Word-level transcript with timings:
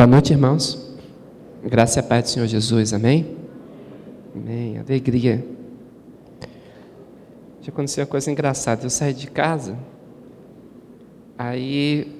Boa 0.00 0.06
noite, 0.06 0.32
irmãos. 0.32 0.96
Graça 1.62 1.98
e 1.98 2.00
a 2.00 2.02
paz 2.02 2.22
do 2.22 2.28
Senhor 2.30 2.46
Jesus, 2.46 2.94
amém? 2.94 3.36
Amém. 4.34 4.78
Alegria. 4.78 5.46
Já 7.60 7.68
aconteceu 7.68 8.04
uma 8.04 8.08
coisa 8.08 8.30
engraçada. 8.30 8.86
Eu 8.86 8.88
saí 8.88 9.12
de 9.12 9.26
casa, 9.26 9.76
aí 11.36 12.10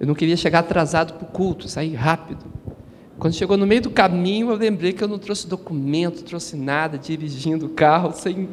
eu 0.00 0.06
não 0.06 0.14
queria 0.14 0.38
chegar 0.38 0.60
atrasado 0.60 1.18
para 1.18 1.28
o 1.28 1.30
culto, 1.30 1.68
saí 1.68 1.94
rápido. 1.94 2.46
Quando 3.18 3.34
chegou 3.34 3.58
no 3.58 3.66
meio 3.66 3.82
do 3.82 3.90
caminho, 3.90 4.48
eu 4.48 4.56
lembrei 4.56 4.94
que 4.94 5.04
eu 5.04 5.08
não 5.08 5.18
trouxe 5.18 5.46
documento, 5.46 6.24
trouxe 6.24 6.56
nada, 6.56 6.96
dirigindo 6.96 7.66
o 7.66 7.68
carro, 7.68 8.10
sem, 8.14 8.48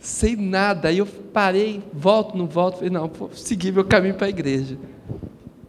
sem 0.00 0.34
nada. 0.34 0.88
Aí 0.88 0.98
eu 0.98 1.06
parei, 1.06 1.84
volto, 1.92 2.36
não 2.36 2.48
volto, 2.48 2.78
falei, 2.78 2.90
não, 2.90 3.06
vou 3.06 3.30
seguir 3.32 3.70
meu 3.70 3.84
caminho 3.84 4.16
para 4.16 4.26
a 4.26 4.30
igreja. 4.30 4.76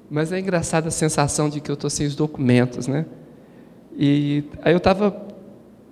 Mas 0.09 0.31
é 0.31 0.39
engraçada 0.39 0.87
a 0.87 0.91
sensação 0.91 1.49
de 1.49 1.59
que 1.59 1.69
eu 1.69 1.73
estou 1.75 1.89
sem 1.89 2.05
os 2.05 2.15
documentos, 2.15 2.87
né? 2.87 3.05
E 3.97 4.43
aí 4.61 4.73
eu 4.73 4.77
estava 4.77 5.25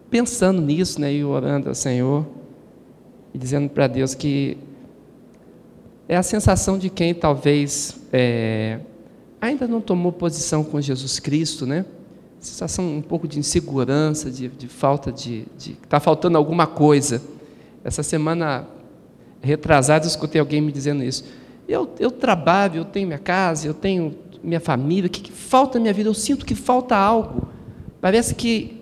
pensando 0.09 0.61
nisso, 0.61 1.01
né, 1.01 1.11
e 1.11 1.23
orando 1.23 1.69
ao 1.69 1.75
Senhor, 1.75 2.25
e 3.33 3.37
dizendo 3.37 3.69
para 3.69 3.87
Deus 3.87 4.13
que 4.13 4.57
é 6.07 6.15
a 6.15 6.21
sensação 6.21 6.77
de 6.77 6.89
quem 6.89 7.13
talvez 7.13 7.99
é, 8.11 8.79
ainda 9.41 9.67
não 9.67 9.81
tomou 9.81 10.11
posição 10.11 10.63
com 10.63 10.79
Jesus 10.79 11.19
Cristo, 11.19 11.65
né? 11.65 11.85
Sensação 12.39 12.97
um 12.97 13.01
pouco 13.01 13.27
de 13.27 13.39
insegurança, 13.39 14.29
de, 14.29 14.49
de 14.49 14.67
falta 14.67 15.11
de. 15.11 15.45
Está 15.57 15.99
faltando 15.99 16.37
alguma 16.37 16.67
coisa. 16.67 17.21
Essa 17.85 18.03
semana 18.03 18.67
retrasada, 19.41 20.05
eu 20.05 20.09
escutei 20.09 20.39
alguém 20.39 20.61
me 20.61 20.71
dizendo 20.71 21.03
isso. 21.03 21.23
Eu, 21.73 21.89
eu 21.99 22.11
trabalho, 22.11 22.77
eu 22.77 22.85
tenho 22.85 23.07
minha 23.07 23.19
casa, 23.19 23.67
eu 23.67 23.73
tenho 23.73 24.15
minha 24.43 24.59
família, 24.59 25.07
o 25.07 25.09
que, 25.09 25.21
que 25.21 25.31
falta 25.31 25.77
na 25.77 25.83
minha 25.83 25.93
vida? 25.93 26.09
Eu 26.09 26.13
sinto 26.13 26.45
que 26.45 26.55
falta 26.55 26.95
algo. 26.95 27.47
Parece 28.01 28.35
que 28.35 28.81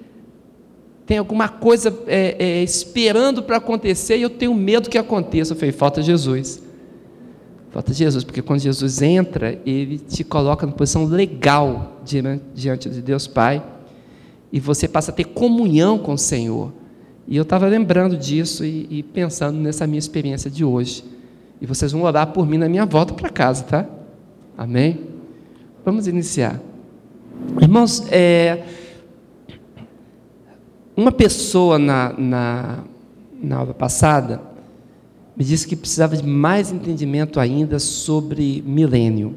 tem 1.06 1.17
alguma 1.17 1.47
coisa 1.47 1.95
é, 2.08 2.36
é, 2.39 2.64
esperando 2.64 3.44
para 3.44 3.58
acontecer 3.58 4.17
e 4.17 4.22
eu 4.22 4.30
tenho 4.30 4.53
medo 4.53 4.89
que 4.89 4.97
aconteça. 4.97 5.53
Eu 5.53 5.58
falei, 5.58 5.72
falta 5.72 6.02
Jesus. 6.02 6.62
Falta 7.69 7.94
Jesus, 7.94 8.23
porque 8.23 8.42
quando 8.42 8.59
Jesus 8.59 9.02
entra, 9.02 9.59
ele 9.66 9.97
te 9.97 10.23
coloca 10.23 10.66
numa 10.66 10.75
posição 10.75 11.06
legal 11.06 12.02
diante 12.53 12.89
de 12.89 13.02
Deus 13.02 13.28
Pai 13.28 13.64
e 14.52 14.59
você 14.59 14.88
passa 14.88 15.12
a 15.12 15.14
ter 15.14 15.23
comunhão 15.25 15.97
com 15.97 16.14
o 16.14 16.17
Senhor. 16.17 16.73
E 17.28 17.38
eu 17.38 17.44
estava 17.44 17.67
lembrando 17.67 18.17
disso 18.17 18.66
e, 18.66 18.88
e, 18.89 19.03
pensando 19.03 19.58
nessa 19.58 19.88
minha 19.88 20.00
experiência 20.00 20.52
de 20.52 20.66
hoje. 20.66 21.03
E 21.62 21.66
vocês 21.67 21.92
vão 21.92 22.02
orar 22.02 22.28
por 22.34 22.48
mim 22.48 22.58
na 22.58 22.67
minha 22.67 22.88
volta 22.88 23.14
para 23.14 23.30
casa, 23.30 23.64
tá? 23.64 23.86
Amém? 24.58 25.00
Vamos 25.86 26.08
iniciar. 26.08 26.59
Irmãos, 27.62 28.03
é, 28.12 28.66
uma 30.98 31.12
pessoa 31.12 31.78
na, 31.78 32.14
na, 32.18 32.80
na 33.42 33.58
aula 33.58 33.73
passada 33.76 34.42
me 35.38 35.44
disse 35.44 35.68
que 35.68 35.76
precisava 35.76 36.18
de 36.18 36.28
mais 36.28 36.72
entendimento 36.72 37.40
ainda 37.40 37.80
sobre 37.80 38.64
milênio. 38.66 39.36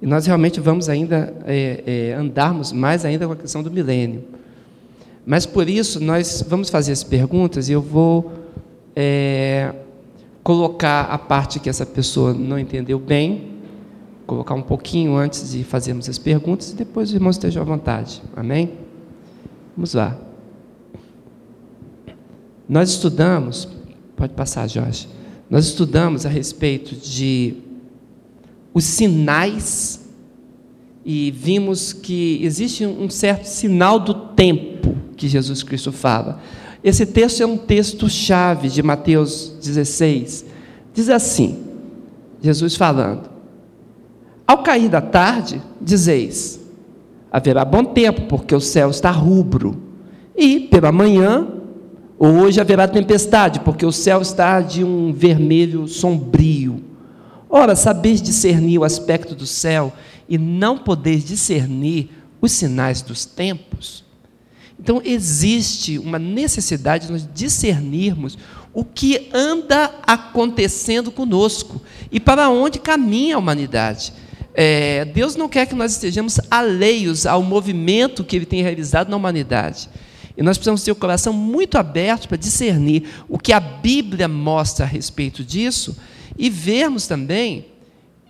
E 0.00 0.06
nós 0.06 0.26
realmente 0.26 0.58
vamos 0.58 0.88
ainda 0.88 1.34
é, 1.46 1.84
é, 1.86 2.14
andarmos 2.14 2.72
mais 2.72 3.04
ainda 3.04 3.26
com 3.26 3.32
a 3.34 3.36
questão 3.36 3.62
do 3.62 3.70
milênio. 3.70 4.24
Mas 5.24 5.46
por 5.46 5.68
isso 5.68 6.00
nós 6.00 6.44
vamos 6.48 6.68
fazer 6.70 6.92
as 6.92 7.04
perguntas 7.04 7.68
e 7.68 7.72
eu 7.72 7.80
vou 7.80 8.32
é, 8.96 9.72
colocar 10.42 11.02
a 11.04 11.18
parte 11.18 11.60
que 11.60 11.68
essa 11.68 11.86
pessoa 11.86 12.34
não 12.34 12.58
entendeu 12.58 12.98
bem, 12.98 13.52
colocar 14.26 14.54
um 14.54 14.62
pouquinho 14.62 15.16
antes 15.16 15.52
de 15.52 15.62
fazermos 15.62 16.08
as 16.08 16.18
perguntas 16.18 16.70
e 16.70 16.74
depois 16.74 17.10
os 17.10 17.14
irmãos 17.14 17.36
estejam 17.36 17.62
à 17.62 17.64
vontade. 17.64 18.22
Amém? 18.34 18.72
Vamos 19.76 19.94
lá. 19.94 20.16
Nós 22.68 22.90
estudamos, 22.90 23.68
pode 24.16 24.32
passar, 24.34 24.68
Jorge. 24.68 25.08
Nós 25.50 25.66
estudamos 25.66 26.24
a 26.24 26.28
respeito 26.28 26.94
de 26.96 27.56
os 28.72 28.84
sinais 28.84 30.02
e 31.04 31.30
vimos 31.30 31.92
que 31.92 32.38
existe 32.42 32.86
um 32.86 33.10
certo 33.10 33.44
sinal 33.44 33.98
do 33.98 34.14
tempo 34.14 34.96
que 35.16 35.28
Jesus 35.28 35.62
Cristo 35.62 35.92
fala. 35.92 36.40
Esse 36.82 37.06
texto 37.06 37.42
é 37.42 37.46
um 37.46 37.56
texto 37.56 38.08
chave 38.08 38.68
de 38.68 38.82
Mateus 38.82 39.56
16. 39.62 40.44
Diz 40.92 41.08
assim: 41.08 41.62
Jesus 42.42 42.76
falando: 42.76 43.30
Ao 44.46 44.62
cair 44.62 44.88
da 44.88 45.00
tarde, 45.00 45.62
dizeis: 45.80 46.60
haverá 47.30 47.64
bom 47.64 47.84
tempo, 47.84 48.22
porque 48.22 48.54
o 48.54 48.60
céu 48.60 48.90
está 48.90 49.10
rubro, 49.10 49.80
e 50.36 50.60
pela 50.60 50.90
manhã 50.90 51.46
Hoje 52.24 52.60
haverá 52.60 52.86
tempestade, 52.86 53.58
porque 53.58 53.84
o 53.84 53.90
céu 53.90 54.22
está 54.22 54.60
de 54.60 54.84
um 54.84 55.12
vermelho 55.12 55.88
sombrio. 55.88 56.80
Ora, 57.50 57.74
sabeis 57.74 58.22
discernir 58.22 58.78
o 58.78 58.84
aspecto 58.84 59.34
do 59.34 59.44
céu 59.44 59.92
e 60.28 60.38
não 60.38 60.78
podeis 60.78 61.24
discernir 61.24 62.10
os 62.40 62.52
sinais 62.52 63.02
dos 63.02 63.24
tempos? 63.24 64.01
Então, 64.82 65.00
existe 65.04 65.96
uma 65.96 66.18
necessidade 66.18 67.06
de 67.06 67.12
nós 67.12 67.28
discernirmos 67.32 68.36
o 68.74 68.84
que 68.84 69.30
anda 69.32 69.94
acontecendo 70.04 71.12
conosco 71.12 71.80
e 72.10 72.18
para 72.18 72.48
onde 72.48 72.80
caminha 72.80 73.36
a 73.36 73.38
humanidade. 73.38 74.12
É, 74.52 75.04
Deus 75.04 75.36
não 75.36 75.48
quer 75.48 75.66
que 75.66 75.74
nós 75.76 75.92
estejamos 75.92 76.40
alheios 76.50 77.26
ao 77.26 77.44
movimento 77.44 78.24
que 78.24 78.34
Ele 78.34 78.44
tem 78.44 78.60
realizado 78.60 79.08
na 79.08 79.16
humanidade. 79.16 79.88
E 80.36 80.42
nós 80.42 80.58
precisamos 80.58 80.82
ter 80.82 80.90
o 80.90 80.96
coração 80.96 81.32
muito 81.32 81.78
aberto 81.78 82.26
para 82.26 82.36
discernir 82.36 83.04
o 83.28 83.38
que 83.38 83.52
a 83.52 83.60
Bíblia 83.60 84.26
mostra 84.26 84.84
a 84.84 84.88
respeito 84.88 85.44
disso 85.44 85.96
e 86.36 86.50
vermos 86.50 87.06
também 87.06 87.66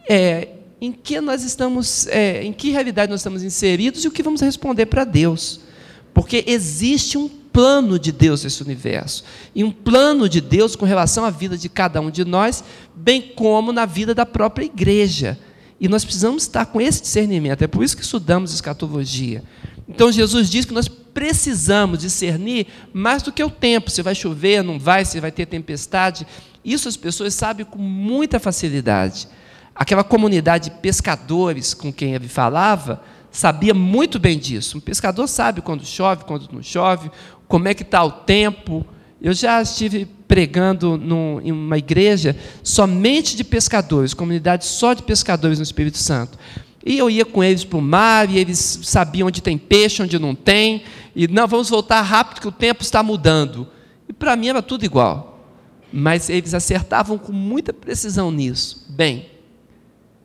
é, 0.06 0.48
em 0.82 0.92
que 0.92 1.19
nós 1.19 1.44
estamos, 1.44 2.06
é, 2.08 2.44
em 2.44 2.52
que 2.52 2.69
realidade 2.69 3.10
nós 3.10 3.20
estamos 3.20 3.42
inseridos 3.42 4.04
e 4.04 4.08
o 4.08 4.10
que 4.10 4.22
vamos 4.22 4.42
responder 4.42 4.84
para 4.84 5.04
Deus. 5.04 5.71
Porque 6.12 6.44
existe 6.46 7.16
um 7.16 7.28
plano 7.28 7.98
de 7.98 8.10
Deus 8.10 8.42
nesse 8.44 8.62
universo. 8.62 9.24
E 9.54 9.62
um 9.62 9.70
plano 9.70 10.28
de 10.28 10.40
Deus 10.40 10.74
com 10.74 10.86
relação 10.86 11.24
à 11.24 11.30
vida 11.30 11.56
de 11.56 11.68
cada 11.68 12.00
um 12.00 12.10
de 12.10 12.24
nós, 12.24 12.64
bem 12.94 13.20
como 13.20 13.72
na 13.72 13.84
vida 13.84 14.14
da 14.14 14.24
própria 14.24 14.64
igreja. 14.64 15.38
E 15.78 15.88
nós 15.88 16.04
precisamos 16.04 16.44
estar 16.44 16.66
com 16.66 16.80
esse 16.80 17.02
discernimento. 17.02 17.62
É 17.62 17.66
por 17.66 17.84
isso 17.84 17.96
que 17.96 18.02
estudamos 18.02 18.54
escatologia. 18.54 19.42
Então 19.88 20.10
Jesus 20.10 20.48
diz 20.48 20.64
que 20.64 20.72
nós 20.72 20.88
precisamos 20.88 21.98
discernir 21.98 22.66
mais 22.92 23.22
do 23.22 23.32
que 23.32 23.44
o 23.44 23.50
tempo, 23.50 23.90
se 23.90 24.00
vai 24.00 24.14
chover, 24.14 24.62
não 24.62 24.78
vai, 24.78 25.04
se 25.04 25.20
vai 25.20 25.30
ter 25.30 25.46
tempestade. 25.46 26.26
Isso 26.64 26.88
as 26.88 26.96
pessoas 26.96 27.34
sabem 27.34 27.66
com 27.66 27.78
muita 27.78 28.38
facilidade. 28.38 29.28
Aquela 29.74 30.04
comunidade 30.04 30.70
de 30.70 30.76
pescadores 30.76 31.74
com 31.74 31.92
quem 31.92 32.14
ele 32.14 32.28
falava 32.28 33.02
sabia 33.32 33.75
muito 33.75 34.19
bem 34.19 34.38
disso. 34.38 34.78
Um 34.78 34.81
pescador 34.81 35.26
sabe 35.26 35.62
quando 35.62 35.84
chove, 35.84 36.25
quando 36.25 36.48
não 36.53 36.62
chove, 36.62 37.10
como 37.48 37.66
é 37.66 37.75
que 37.75 37.82
está 37.82 38.04
o 38.04 38.12
tempo. 38.12 38.87
Eu 39.20 39.32
já 39.32 39.60
estive 39.62 40.06
pregando 40.28 40.97
num, 40.97 41.41
em 41.41 41.50
uma 41.50 41.78
igreja 41.78 42.37
somente 42.62 43.37
de 43.37 43.43
pescadores, 43.43 44.15
comunidade 44.15 44.65
só 44.65 44.94
de 44.94 45.03
pescadores 45.03 45.59
no 45.59 45.65
Espírito 45.65 45.98
Santo. 45.98 46.38
E 46.84 46.98
eu 46.98 47.09
ia 47.09 47.25
com 47.25 47.43
eles 47.43 47.65
para 47.65 47.78
o 47.78 47.82
mar, 47.82 48.28
e 48.28 48.38
eles 48.38 48.81
sabiam 48.82 49.28
onde 49.28 49.41
tem 49.41 49.56
peixe, 49.56 50.03
onde 50.03 50.19
não 50.19 50.34
tem, 50.34 50.82
e 51.14 51.28
não, 51.28 51.47
vamos 51.47 51.70
voltar 51.70 52.03
rápido 52.03 52.41
que 52.41 52.49
o 52.49 52.53
tempo 52.53 52.82
está 52.82 53.03
mudando. 53.03 53.69
E 54.09 54.12
para 54.12 54.34
mim 54.37 54.49
era 54.49 54.60
tudo 54.60 54.84
igual. 54.84 55.47
Mas 55.93 56.28
eles 56.28 56.54
acertavam 56.54 57.19
com 57.19 57.32
muita 57.32 57.72
precisão 57.72 58.32
nisso. 58.32 58.87
Bem, 58.88 59.26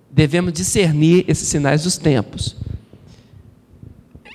devemos 0.09 0.53
discernir 0.53 1.25
esses 1.27 1.47
sinais 1.47 1.83
dos 1.83 1.97
tempos. 1.97 2.55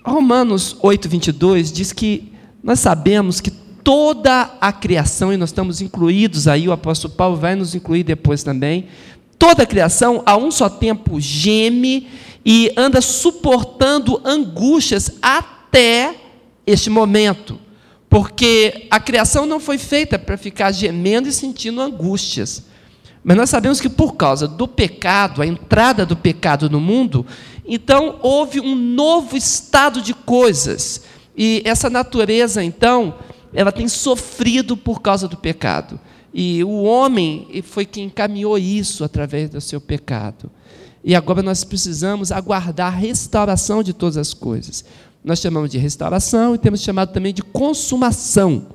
Romanos 0.04 0.76
8, 0.80 1.08
22 1.08 1.72
diz 1.72 1.92
que 1.92 2.32
nós 2.62 2.80
sabemos 2.80 3.40
que 3.40 3.50
toda 3.50 4.56
a 4.60 4.72
criação, 4.72 5.32
e 5.32 5.36
nós 5.36 5.50
estamos 5.50 5.80
incluídos 5.80 6.48
aí, 6.48 6.68
o 6.68 6.72
apóstolo 6.72 7.14
Paulo 7.14 7.36
vai 7.36 7.54
nos 7.54 7.74
incluir 7.74 8.02
depois 8.02 8.42
também, 8.42 8.86
toda 9.38 9.62
a 9.62 9.66
criação, 9.66 10.22
a 10.26 10.36
um 10.36 10.50
só 10.50 10.68
tempo, 10.68 11.20
geme 11.20 12.08
e 12.44 12.72
anda 12.76 13.00
suportando 13.00 14.20
angústias 14.24 15.12
até 15.20 16.14
este 16.66 16.90
momento. 16.90 17.58
Porque 18.08 18.86
a 18.90 19.00
criação 19.00 19.46
não 19.46 19.58
foi 19.58 19.78
feita 19.78 20.18
para 20.18 20.36
ficar 20.36 20.70
gemendo 20.72 21.28
e 21.28 21.32
sentindo 21.32 21.80
angústias. 21.80 22.64
Mas 23.24 23.36
nós 23.36 23.50
sabemos 23.50 23.80
que 23.80 23.88
por 23.88 24.14
causa 24.14 24.48
do 24.48 24.66
pecado, 24.66 25.42
a 25.42 25.46
entrada 25.46 26.04
do 26.04 26.16
pecado 26.16 26.68
no 26.68 26.80
mundo, 26.80 27.24
então 27.64 28.18
houve 28.22 28.60
um 28.60 28.74
novo 28.74 29.36
estado 29.36 30.00
de 30.00 30.14
coisas. 30.14 31.02
E 31.36 31.62
essa 31.64 31.88
natureza, 31.88 32.62
então, 32.62 33.14
ela 33.54 33.72
tem 33.72 33.88
sofrido 33.88 34.76
por 34.76 35.00
causa 35.00 35.28
do 35.28 35.36
pecado. 35.36 35.98
E 36.34 36.64
o 36.64 36.82
homem 36.82 37.62
foi 37.62 37.84
quem 37.84 38.04
encaminhou 38.04 38.58
isso 38.58 39.04
através 39.04 39.50
do 39.50 39.60
seu 39.60 39.80
pecado. 39.80 40.50
e 41.04 41.16
agora 41.16 41.42
nós 41.42 41.64
precisamos 41.64 42.30
aguardar 42.30 42.92
a 42.92 42.96
restauração 42.96 43.82
de 43.82 43.92
todas 43.92 44.16
as 44.16 44.32
coisas. 44.32 44.84
Nós 45.24 45.40
chamamos 45.40 45.68
de 45.68 45.76
restauração 45.76 46.54
e 46.54 46.58
temos 46.58 46.80
chamado 46.80 47.12
também 47.12 47.34
de 47.34 47.42
consumação. 47.42 48.66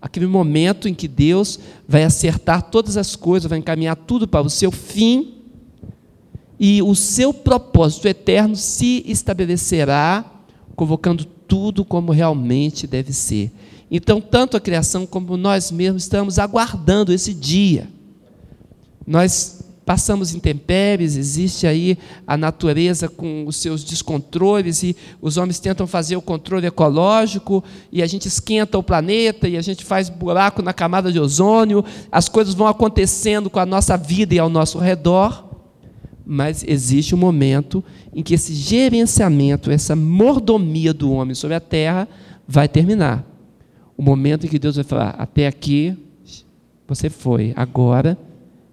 Aquele 0.00 0.26
momento 0.26 0.88
em 0.88 0.94
que 0.94 1.06
Deus 1.06 1.58
vai 1.86 2.02
acertar 2.04 2.62
todas 2.62 2.96
as 2.96 3.14
coisas, 3.14 3.48
vai 3.48 3.58
encaminhar 3.58 3.94
tudo 3.94 4.26
para 4.26 4.46
o 4.46 4.50
seu 4.50 4.70
fim 4.72 5.35
e 6.58 6.82
o 6.82 6.94
seu 6.94 7.32
propósito 7.32 8.08
eterno 8.08 8.56
se 8.56 9.02
estabelecerá, 9.06 10.24
convocando 10.74 11.24
tudo 11.24 11.84
como 11.84 12.12
realmente 12.12 12.86
deve 12.86 13.12
ser. 13.12 13.52
Então, 13.90 14.20
tanto 14.20 14.56
a 14.56 14.60
criação 14.60 15.06
como 15.06 15.36
nós 15.36 15.70
mesmos 15.70 16.04
estamos 16.04 16.38
aguardando 16.38 17.12
esse 17.12 17.32
dia. 17.32 17.88
Nós 19.06 19.56
passamos 19.86 20.34
intempéries, 20.34 21.16
existe 21.16 21.64
aí 21.64 21.96
a 22.26 22.36
natureza 22.36 23.08
com 23.08 23.46
os 23.46 23.54
seus 23.54 23.84
descontroles 23.84 24.82
e 24.82 24.96
os 25.22 25.36
homens 25.36 25.60
tentam 25.60 25.86
fazer 25.86 26.16
o 26.16 26.20
controle 26.20 26.66
ecológico 26.66 27.62
e 27.92 28.02
a 28.02 28.06
gente 28.08 28.26
esquenta 28.26 28.76
o 28.76 28.82
planeta 28.82 29.46
e 29.46 29.56
a 29.56 29.62
gente 29.62 29.84
faz 29.84 30.08
buraco 30.08 30.60
na 30.60 30.72
camada 30.72 31.12
de 31.12 31.20
ozônio, 31.20 31.84
as 32.10 32.28
coisas 32.28 32.52
vão 32.52 32.66
acontecendo 32.66 33.48
com 33.48 33.60
a 33.60 33.64
nossa 33.64 33.96
vida 33.96 34.34
e 34.34 34.40
ao 34.40 34.48
nosso 34.48 34.80
redor, 34.80 35.45
mas 36.26 36.64
existe 36.66 37.14
um 37.14 37.18
momento 37.18 37.84
em 38.12 38.22
que 38.22 38.34
esse 38.34 38.52
gerenciamento, 38.52 39.70
essa 39.70 39.94
mordomia 39.94 40.92
do 40.92 41.12
homem 41.12 41.34
sobre 41.34 41.54
a 41.54 41.60
terra 41.60 42.08
vai 42.48 42.68
terminar. 42.68 43.24
O 43.96 44.02
momento 44.02 44.44
em 44.44 44.48
que 44.48 44.58
Deus 44.58 44.74
vai 44.74 44.84
falar: 44.84 45.10
até 45.10 45.46
aqui 45.46 45.96
você 46.88 47.08
foi, 47.08 47.52
agora 47.54 48.18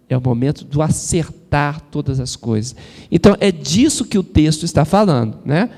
é 0.09 0.17
o 0.17 0.21
momento 0.21 0.65
do 0.65 0.81
acertar 0.81 1.81
todas 1.91 2.19
as 2.19 2.35
coisas. 2.35 2.75
Então, 3.11 3.35
é 3.39 3.51
disso 3.51 4.05
que 4.05 4.17
o 4.17 4.23
texto 4.23 4.63
está 4.63 4.83
falando, 4.83 5.37
né? 5.45 5.69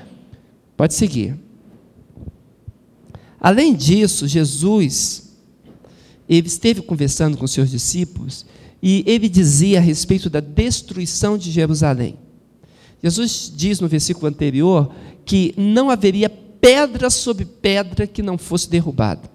Pode 0.76 0.94
seguir. 0.94 1.34
Além 3.40 3.74
disso, 3.74 4.26
Jesus 4.26 5.26
ele 6.28 6.48
esteve 6.48 6.82
conversando 6.82 7.36
com 7.36 7.46
seus 7.46 7.70
discípulos 7.70 8.44
e 8.88 9.02
ele 9.04 9.28
dizia 9.28 9.78
a 9.78 9.82
respeito 9.82 10.30
da 10.30 10.38
destruição 10.38 11.36
de 11.36 11.50
Jerusalém. 11.50 12.16
Jesus 13.02 13.52
diz 13.52 13.80
no 13.80 13.88
versículo 13.88 14.28
anterior 14.28 14.94
que 15.24 15.52
não 15.56 15.90
haveria 15.90 16.30
pedra 16.30 17.10
sobre 17.10 17.44
pedra 17.44 18.06
que 18.06 18.22
não 18.22 18.38
fosse 18.38 18.70
derrubada. 18.70 19.28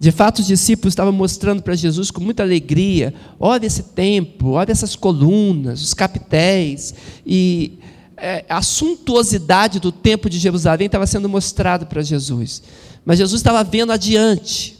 De 0.00 0.10
fato, 0.10 0.40
os 0.40 0.46
discípulos 0.48 0.90
estavam 0.90 1.12
mostrando 1.12 1.62
para 1.62 1.76
Jesus 1.76 2.10
com 2.10 2.20
muita 2.20 2.42
alegria: 2.42 3.14
olha 3.38 3.64
esse 3.64 3.84
templo, 3.84 4.50
olha 4.50 4.72
essas 4.72 4.96
colunas, 4.96 5.80
os 5.80 5.94
capitéis. 5.94 6.92
E 7.24 7.78
é, 8.16 8.44
a 8.48 8.60
suntuosidade 8.60 9.78
do 9.78 9.92
templo 9.92 10.28
de 10.28 10.40
Jerusalém 10.40 10.86
estava 10.86 11.06
sendo 11.06 11.28
mostrado 11.28 11.86
para 11.86 12.02
Jesus. 12.02 12.60
Mas 13.04 13.18
Jesus 13.18 13.38
estava 13.38 13.62
vendo 13.62 13.92
adiante. 13.92 14.77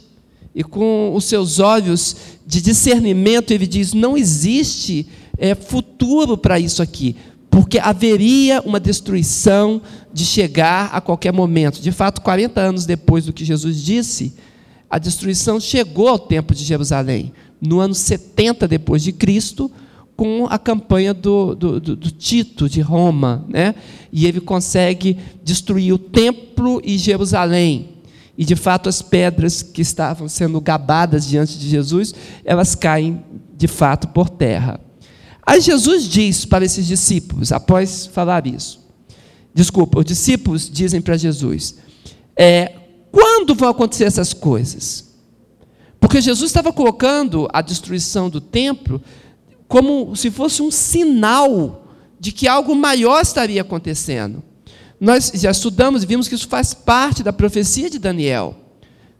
E 0.53 0.63
com 0.63 1.13
os 1.15 1.25
seus 1.25 1.59
olhos 1.59 2.15
de 2.45 2.61
discernimento, 2.61 3.51
ele 3.51 3.67
diz: 3.67 3.93
não 3.93 4.17
existe 4.17 5.07
é, 5.37 5.55
futuro 5.55 6.37
para 6.37 6.59
isso 6.59 6.81
aqui, 6.81 7.15
porque 7.49 7.79
haveria 7.79 8.61
uma 8.61 8.79
destruição 8.79 9.81
de 10.11 10.25
chegar 10.25 10.89
a 10.91 10.99
qualquer 10.99 11.31
momento. 11.31 11.81
De 11.81 11.91
fato, 11.91 12.21
40 12.21 12.59
anos 12.59 12.85
depois 12.85 13.25
do 13.25 13.33
que 13.33 13.45
Jesus 13.45 13.81
disse 13.83 14.33
a 14.89 14.97
destruição 14.97 15.59
chegou 15.59 16.07
ao 16.07 16.17
tempo 16.17 16.55
de 16.55 16.63
Jerusalém, 16.63 17.31
no 17.61 17.79
ano 17.79 17.93
70 17.93 18.67
depois 18.67 19.03
de 19.03 19.11
Cristo, 19.11 19.71
com 20.15 20.47
a 20.49 20.57
campanha 20.57 21.13
do, 21.13 21.53
do, 21.53 21.79
do, 21.79 21.95
do 21.95 22.11
Tito 22.11 22.67
de 22.67 22.81
Roma, 22.81 23.45
né? 23.47 23.75
E 24.11 24.25
ele 24.25 24.41
consegue 24.41 25.17
destruir 25.43 25.93
o 25.93 25.97
templo 25.99 26.81
e 26.83 26.97
Jerusalém. 26.97 27.89
E 28.39 28.45
de 28.45 28.55
fato 28.55 28.87
as 28.87 29.01
pedras 29.01 29.61
que 29.61 29.81
estavam 29.81 30.29
sendo 30.29 30.61
gabadas 30.61 31.27
diante 31.27 31.59
de 31.59 31.67
Jesus, 31.67 32.15
elas 32.45 32.73
caem 32.73 33.21
de 33.53 33.67
fato 33.67 34.07
por 34.07 34.29
terra. 34.29 34.79
Aí 35.45 35.59
Jesus 35.59 36.05
diz 36.05 36.45
para 36.45 36.63
esses 36.63 36.87
discípulos, 36.87 37.51
após 37.51 38.05
falar 38.05 38.47
isso, 38.47 38.79
desculpa, 39.53 39.99
os 39.99 40.05
discípulos 40.05 40.69
dizem 40.69 41.01
para 41.01 41.17
Jesus: 41.17 41.75
é, 42.33 42.75
quando 43.11 43.53
vão 43.53 43.67
acontecer 43.67 44.05
essas 44.05 44.31
coisas? 44.31 45.09
Porque 45.99 46.21
Jesus 46.21 46.49
estava 46.49 46.71
colocando 46.71 47.45
a 47.51 47.61
destruição 47.61 48.29
do 48.29 48.39
templo 48.39 49.01
como 49.67 50.15
se 50.15 50.31
fosse 50.31 50.61
um 50.61 50.71
sinal 50.71 51.89
de 52.17 52.31
que 52.31 52.47
algo 52.47 52.73
maior 52.73 53.21
estaria 53.21 53.61
acontecendo. 53.61 54.41
Nós 54.99 55.31
já 55.33 55.51
estudamos 55.51 56.03
e 56.03 56.05
vimos 56.05 56.27
que 56.27 56.35
isso 56.35 56.47
faz 56.47 56.73
parte 56.73 57.23
da 57.23 57.31
profecia 57.31 57.89
de 57.89 57.99
Daniel. 57.99 58.55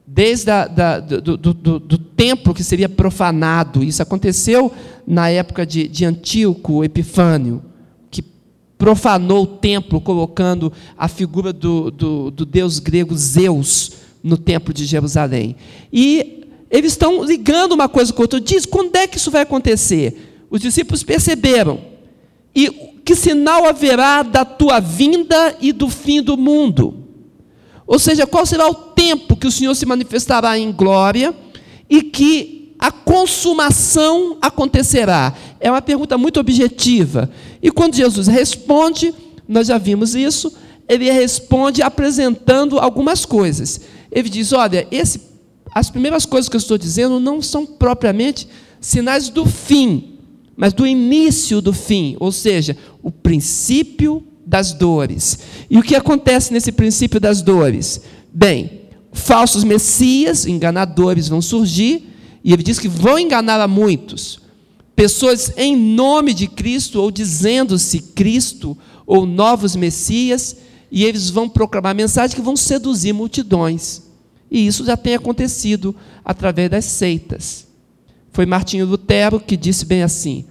Desde 0.06 0.50
a, 0.50 0.68
da, 0.68 1.00
do, 1.00 1.38
do, 1.38 1.54
do, 1.54 1.80
do, 1.80 1.98
templo 1.98 2.54
que 2.54 2.64
seria 2.64 2.90
profanado. 2.90 3.84
Isso 3.84 4.02
aconteceu 4.02 4.74
na 5.06 5.30
época 5.30 5.66
de, 5.66 5.88
de 5.88 6.04
Antíoco 6.04 6.84
Epifânio 6.84 7.64
profanou 8.80 9.44
o 9.44 9.48
templo, 9.48 10.00
colocando 10.00 10.72
a 10.98 11.10
figura 11.10 11.52
do, 11.52 11.92
do, 11.92 12.32
do 12.32 12.46
deus 12.46 12.80
grego 12.80 13.14
Zeus 13.14 13.92
no 14.24 14.38
templo 14.38 14.74
de 14.74 14.86
Jerusalém. 14.86 15.58
E 15.92 16.46
eles 16.72 16.94
estão 16.94 17.22
ligando 17.26 17.74
uma 17.74 17.90
coisa 17.90 18.14
com 18.14 18.22
outra. 18.22 18.40
Diz, 18.40 18.66
quando 18.66 18.96
é 18.96 19.06
que 19.06 19.18
isso 19.18 19.30
vai 19.30 19.42
acontecer? 19.42 20.46
Os 20.50 20.62
discípulos 20.62 21.04
perceberam. 21.04 21.82
E 22.56 22.70
que 23.10 23.16
sinal 23.16 23.66
haverá 23.66 24.22
da 24.22 24.46
tua 24.46 24.80
vinda 24.80 25.56
e 25.60 25.74
do 25.74 25.90
fim 25.90 26.22
do 26.22 26.38
mundo? 26.38 27.08
Ou 27.88 27.98
seja, 27.98 28.28
qual 28.28 28.46
será 28.46 28.70
o 28.70 28.76
tempo 28.76 29.36
que 29.36 29.48
o 29.48 29.52
Senhor 29.52 29.74
se 29.74 29.84
manifestará 29.84 30.60
em 30.60 30.72
glória 30.72 31.34
e 31.90 32.04
que 32.04 32.76
a 32.78 32.92
consumação 32.92 34.38
acontecerá? 34.40 35.34
É 35.60 35.72
uma 35.72 35.82
pergunta 35.82 36.20
muito 36.20 36.40
objetiva. 36.40 37.32
E 37.64 37.72
quando 37.72 37.96
Jesus 37.96 38.28
responde, 38.28 39.12
nós 39.48 39.66
já 39.66 39.80
vimos 39.80 40.14
isso, 40.14 40.56
ele 40.88 41.10
responde 41.10 41.82
apresentando 41.82 42.78
algumas 42.78 43.26
coisas. 43.26 43.82
Ele 44.12 44.30
diz: 44.30 44.54
Olha, 44.54 44.88
esse, 44.92 45.20
as 45.74 45.90
primeiras 45.90 46.28
coisas 46.28 46.48
que 46.48 46.56
eu 46.56 46.60
estou 46.60 46.78
dizendo 46.78 47.20
não 47.20 47.42
são 47.42 47.66
propriamente 47.66 48.48
sinais 48.80 49.30
do 49.30 49.48
fim, 49.48 50.19
mas 50.60 50.74
do 50.74 50.86
início 50.86 51.62
do 51.62 51.72
fim, 51.72 52.18
ou 52.20 52.34
seja, 52.34 52.76
o 53.02 53.10
princípio 53.10 54.22
das 54.46 54.74
dores. 54.74 55.40
E 55.70 55.78
o 55.78 55.82
que 55.82 55.96
acontece 55.96 56.52
nesse 56.52 56.74
princípio 56.74 57.18
das 57.18 57.42
dores? 57.42 58.02
Bem, 58.34 58.82
falsos 59.14 59.64
messias, 59.64 60.46
enganadores 60.46 61.30
vão 61.30 61.42
surgir, 61.42 62.10
e 62.44 62.52
ele 62.52 62.62
diz 62.62 62.78
que 62.78 62.90
vão 62.90 63.18
enganar 63.18 63.62
a 63.62 63.70
muitos. 63.70 64.42
Pessoas 64.98 65.54
em 65.56 65.78
nome 65.78 66.34
de 66.34 66.46
Cristo, 66.46 67.02
ou 67.02 67.10
dizendo-se 67.10 68.02
Cristo, 68.02 68.78
ou 69.08 69.26
novos 69.26 69.78
Messias, 69.78 70.58
e 70.92 71.06
eles 71.06 71.30
vão 71.30 71.48
proclamar 71.48 71.96
mensagens 71.96 72.34
que 72.34 72.42
vão 72.42 72.58
seduzir 72.58 73.14
multidões. 73.14 74.02
E 74.52 74.68
isso 74.68 74.84
já 74.84 74.98
tem 74.98 75.16
acontecido 75.16 75.96
através 76.26 76.70
das 76.70 76.84
seitas. 76.84 77.66
Foi 78.34 78.46
Martinho 78.46 78.86
Lutero 78.86 79.40
que 79.40 79.56
disse 79.56 79.86
bem 79.86 80.04
assim: 80.04 80.46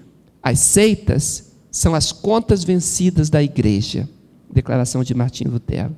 as 0.48 0.60
seitas 0.60 1.52
são 1.70 1.94
as 1.94 2.10
contas 2.10 2.64
vencidas 2.64 3.28
da 3.28 3.42
igreja. 3.42 4.08
Declaração 4.50 5.04
de 5.04 5.14
Martinho 5.14 5.50
Lutero. 5.50 5.94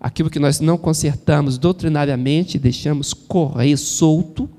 Aquilo 0.00 0.28
que 0.28 0.40
nós 0.40 0.58
não 0.58 0.76
consertamos 0.76 1.56
doutrinariamente, 1.56 2.58
deixamos 2.58 3.14
correr 3.14 3.76
solto, 3.76 4.50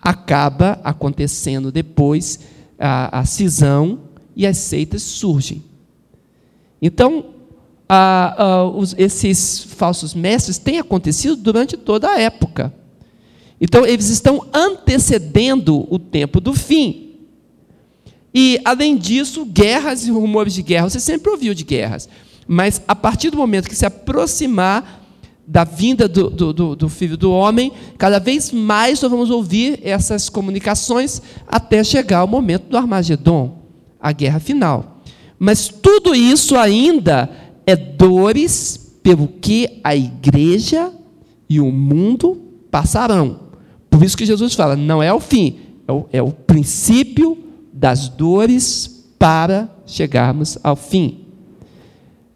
acaba 0.00 0.80
acontecendo 0.84 1.72
depois 1.72 2.38
a, 2.78 3.18
a 3.20 3.24
cisão 3.24 3.98
e 4.36 4.46
as 4.46 4.58
seitas 4.58 5.02
surgem. 5.02 5.64
Então, 6.80 7.26
a, 7.88 8.44
a, 8.44 8.64
os, 8.64 8.94
esses 8.96 9.64
falsos 9.64 10.14
mestres 10.14 10.56
têm 10.56 10.78
acontecido 10.78 11.34
durante 11.34 11.76
toda 11.76 12.08
a 12.08 12.20
época. 12.20 12.72
Então, 13.60 13.84
eles 13.84 14.08
estão 14.08 14.46
antecedendo 14.52 15.84
o 15.92 15.98
tempo 15.98 16.40
do 16.40 16.54
fim. 16.54 17.11
E, 18.34 18.58
além 18.64 18.96
disso, 18.96 19.44
guerras 19.44 20.06
e 20.06 20.10
rumores 20.10 20.54
de 20.54 20.62
guerra. 20.62 20.88
Você 20.88 21.00
sempre 21.00 21.30
ouviu 21.30 21.54
de 21.54 21.64
guerras. 21.64 22.08
Mas, 22.46 22.82
a 22.88 22.94
partir 22.94 23.30
do 23.30 23.36
momento 23.36 23.68
que 23.68 23.76
se 23.76 23.84
aproximar 23.84 25.00
da 25.46 25.64
vinda 25.64 26.08
do, 26.08 26.30
do, 26.30 26.76
do, 26.76 26.88
Filho 26.88 27.16
do 27.16 27.30
Homem, 27.30 27.72
cada 27.98 28.18
vez 28.18 28.52
mais 28.52 29.02
nós 29.02 29.10
vamos 29.10 29.28
ouvir 29.28 29.80
essas 29.82 30.28
comunicações 30.28 31.20
até 31.46 31.82
chegar 31.82 32.24
o 32.24 32.28
momento 32.28 32.68
do 32.68 32.76
Armagedon, 32.76 33.58
a 34.00 34.12
guerra 34.12 34.40
final. 34.40 35.02
Mas 35.38 35.68
tudo 35.68 36.14
isso 36.14 36.56
ainda 36.56 37.28
é 37.66 37.74
dores 37.76 38.98
pelo 39.02 39.26
que 39.28 39.80
a 39.82 39.94
igreja 39.96 40.92
e 41.48 41.60
o 41.60 41.70
mundo 41.70 42.40
passarão. 42.70 43.40
Por 43.90 44.02
isso 44.02 44.16
que 44.16 44.24
Jesus 44.24 44.54
fala: 44.54 44.76
não 44.76 45.02
é 45.02 45.12
o 45.12 45.20
fim, 45.20 45.58
é 45.86 45.92
o, 45.92 46.06
é 46.12 46.22
o 46.22 46.30
princípio 46.30 47.36
das 47.82 48.08
dores 48.08 49.08
para 49.18 49.68
chegarmos 49.84 50.56
ao 50.62 50.76
fim. 50.76 51.24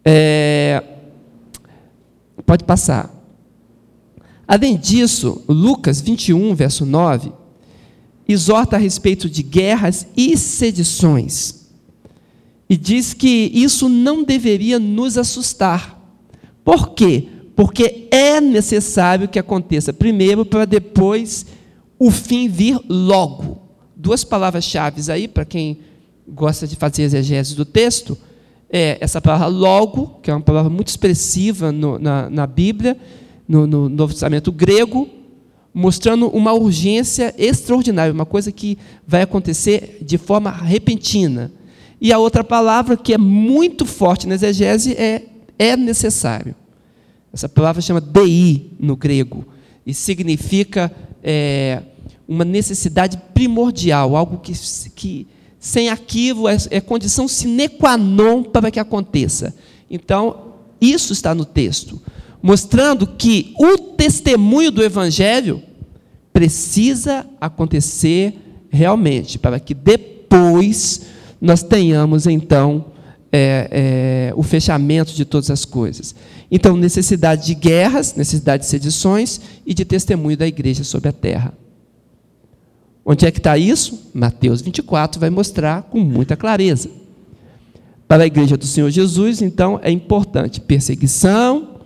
É, 0.03 0.83
pode 2.45 2.65
passar. 2.65 3.09
Além 4.45 4.75
disso, 4.75 5.41
Lucas 5.47 6.01
21, 6.01 6.53
verso 6.53 6.85
9, 6.85 7.31
exorta 8.27 8.75
a 8.75 8.79
respeito 8.79 9.29
de 9.29 9.41
guerras 9.41 10.05
e 10.17 10.37
sedições. 10.37 11.69
E 12.69 12.75
diz 12.75 13.13
que 13.13 13.49
isso 13.53 13.87
não 13.87 14.25
deveria 14.25 14.77
nos 14.77 15.17
assustar. 15.17 15.97
Por 16.61 16.89
quê? 16.89 17.29
Porque 17.55 18.09
é 18.11 18.41
necessário 18.41 19.29
que 19.29 19.39
aconteça 19.39 19.93
primeiro 19.93 20.45
para 20.45 20.65
depois 20.65 21.45
o 21.97 22.11
fim 22.11 22.49
vir 22.49 22.77
logo. 22.89 23.66
Duas 23.99 24.23
palavras-chave 24.23 25.11
aí, 25.11 25.27
para 25.27 25.43
quem 25.43 25.79
gosta 26.27 26.67
de 26.67 26.75
fazer 26.75 27.01
exegese 27.03 27.55
do 27.55 27.65
texto, 27.65 28.15
é 28.69 28.97
essa 29.01 29.19
palavra 29.19 29.47
logo, 29.47 30.19
que 30.21 30.29
é 30.29 30.33
uma 30.33 30.41
palavra 30.41 30.69
muito 30.69 30.89
expressiva 30.89 31.71
no, 31.71 31.97
na, 31.97 32.29
na 32.29 32.45
Bíblia, 32.45 32.95
no, 33.47 33.65
no 33.65 33.89
Novo 33.89 34.13
Testamento 34.13 34.51
grego, 34.51 35.09
mostrando 35.73 36.27
uma 36.27 36.53
urgência 36.53 37.33
extraordinária, 37.37 38.13
uma 38.13 38.25
coisa 38.25 38.51
que 38.51 38.77
vai 39.07 39.23
acontecer 39.23 39.97
de 40.01 40.17
forma 40.17 40.51
repentina. 40.51 41.51
E 41.99 42.13
a 42.13 42.19
outra 42.19 42.43
palavra 42.43 42.95
que 42.95 43.13
é 43.13 43.17
muito 43.17 43.85
forte 43.85 44.27
na 44.27 44.35
exegese 44.35 44.93
é 44.93 45.23
é 45.57 45.75
necessário. 45.75 46.55
Essa 47.33 47.49
palavra 47.49 47.81
chama 47.81 48.01
dei 48.01 48.71
no 48.79 48.95
grego 48.95 49.45
e 49.85 49.93
significa 49.93 50.91
é, 51.23 51.81
uma 52.27 52.45
necessidade 52.45 53.17
primordial, 53.33 54.15
algo 54.15 54.37
que, 54.37 54.53
que 54.95 55.27
sem 55.59 55.89
aquilo 55.89 56.47
é, 56.47 56.57
é 56.71 56.81
condição 56.81 57.27
sine 57.27 57.69
qua 57.69 57.97
non 57.97 58.43
para 58.43 58.71
que 58.71 58.79
aconteça. 58.79 59.55
Então, 59.89 60.53
isso 60.79 61.13
está 61.13 61.33
no 61.33 61.45
texto 61.45 62.01
mostrando 62.41 63.07
que 63.07 63.53
o 63.57 63.77
testemunho 63.77 64.71
do 64.71 64.83
Evangelho 64.83 65.61
precisa 66.31 67.25
acontecer 67.41 68.35
realmente, 68.69 69.39
para 69.39 69.59
que 69.59 69.73
depois 69.73 71.01
nós 71.41 71.63
tenhamos 71.63 72.27
então 72.27 72.85
é, 73.31 73.67
é, 74.29 74.33
o 74.35 74.43
fechamento 74.43 75.13
de 75.13 75.25
todas 75.25 75.49
as 75.49 75.65
coisas. 75.65 76.15
Então, 76.49 76.77
necessidade 76.77 77.47
de 77.47 77.55
guerras, 77.55 78.15
necessidade 78.15 78.63
de 78.63 78.69
sedições 78.69 79.41
e 79.65 79.73
de 79.73 79.83
testemunho 79.83 80.37
da 80.37 80.47
igreja 80.47 80.83
sobre 80.83 81.09
a 81.09 81.13
terra. 81.13 81.53
Onde 83.09 83.25
é 83.25 83.31
que 83.31 83.39
está 83.39 83.57
isso? 83.57 84.11
Mateus 84.13 84.59
24 84.59 85.17
vai 85.17 85.29
mostrar 85.29 85.83
com 85.83 85.97
muita 85.97 86.35
clareza. 86.35 86.89
Para 88.05 88.23
a 88.23 88.27
igreja 88.27 88.57
do 88.57 88.65
Senhor 88.65 88.89
Jesus, 88.89 89.41
então, 89.41 89.79
é 89.81 89.89
importante 89.89 90.59
perseguição, 90.59 91.77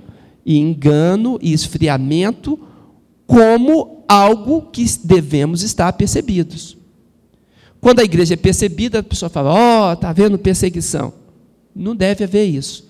e 0.43 0.57
engano 0.57 1.37
e 1.39 1.53
esfriamento 1.53 2.59
como 3.27 4.03
algo 4.07 4.63
que 4.63 4.83
devemos 5.03 5.61
estar 5.61 5.93
percebidos. 5.93 6.75
Quando 7.79 7.99
a 7.99 8.03
igreja 8.03 8.33
é 8.33 8.37
percebida, 8.37 8.99
a 8.99 9.03
pessoa 9.03 9.29
fala: 9.29 9.53
Ó, 9.53 9.89
oh, 9.89 9.93
está 9.93 10.09
havendo 10.09 10.39
perseguição. 10.39 11.13
Não 11.75 11.95
deve 11.95 12.23
haver 12.23 12.45
isso. 12.45 12.89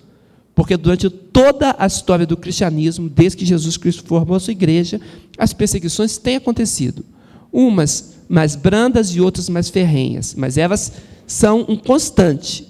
Porque 0.54 0.76
durante 0.76 1.10
toda 1.10 1.76
a 1.78 1.86
história 1.86 2.26
do 2.26 2.36
cristianismo, 2.36 3.10
desde 3.10 3.36
que 3.36 3.44
Jesus 3.44 3.76
Cristo 3.76 4.04
formou 4.04 4.36
a 4.36 4.40
sua 4.40 4.52
igreja, 4.52 4.98
as 5.36 5.52
perseguições 5.52 6.16
têm 6.16 6.36
acontecido. 6.36 7.04
Umas 7.52 8.12
mais 8.32 8.56
brandas 8.56 9.10
e 9.10 9.20
outras 9.20 9.50
mais 9.50 9.68
ferrenhas, 9.68 10.34
mas 10.34 10.56
elas 10.56 10.90
são 11.26 11.66
um 11.68 11.76
constante. 11.76 12.66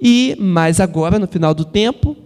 E 0.00 0.36
mais 0.40 0.80
agora, 0.80 1.20
no 1.20 1.28
final 1.28 1.54
do 1.54 1.64
tempo, 1.64 2.16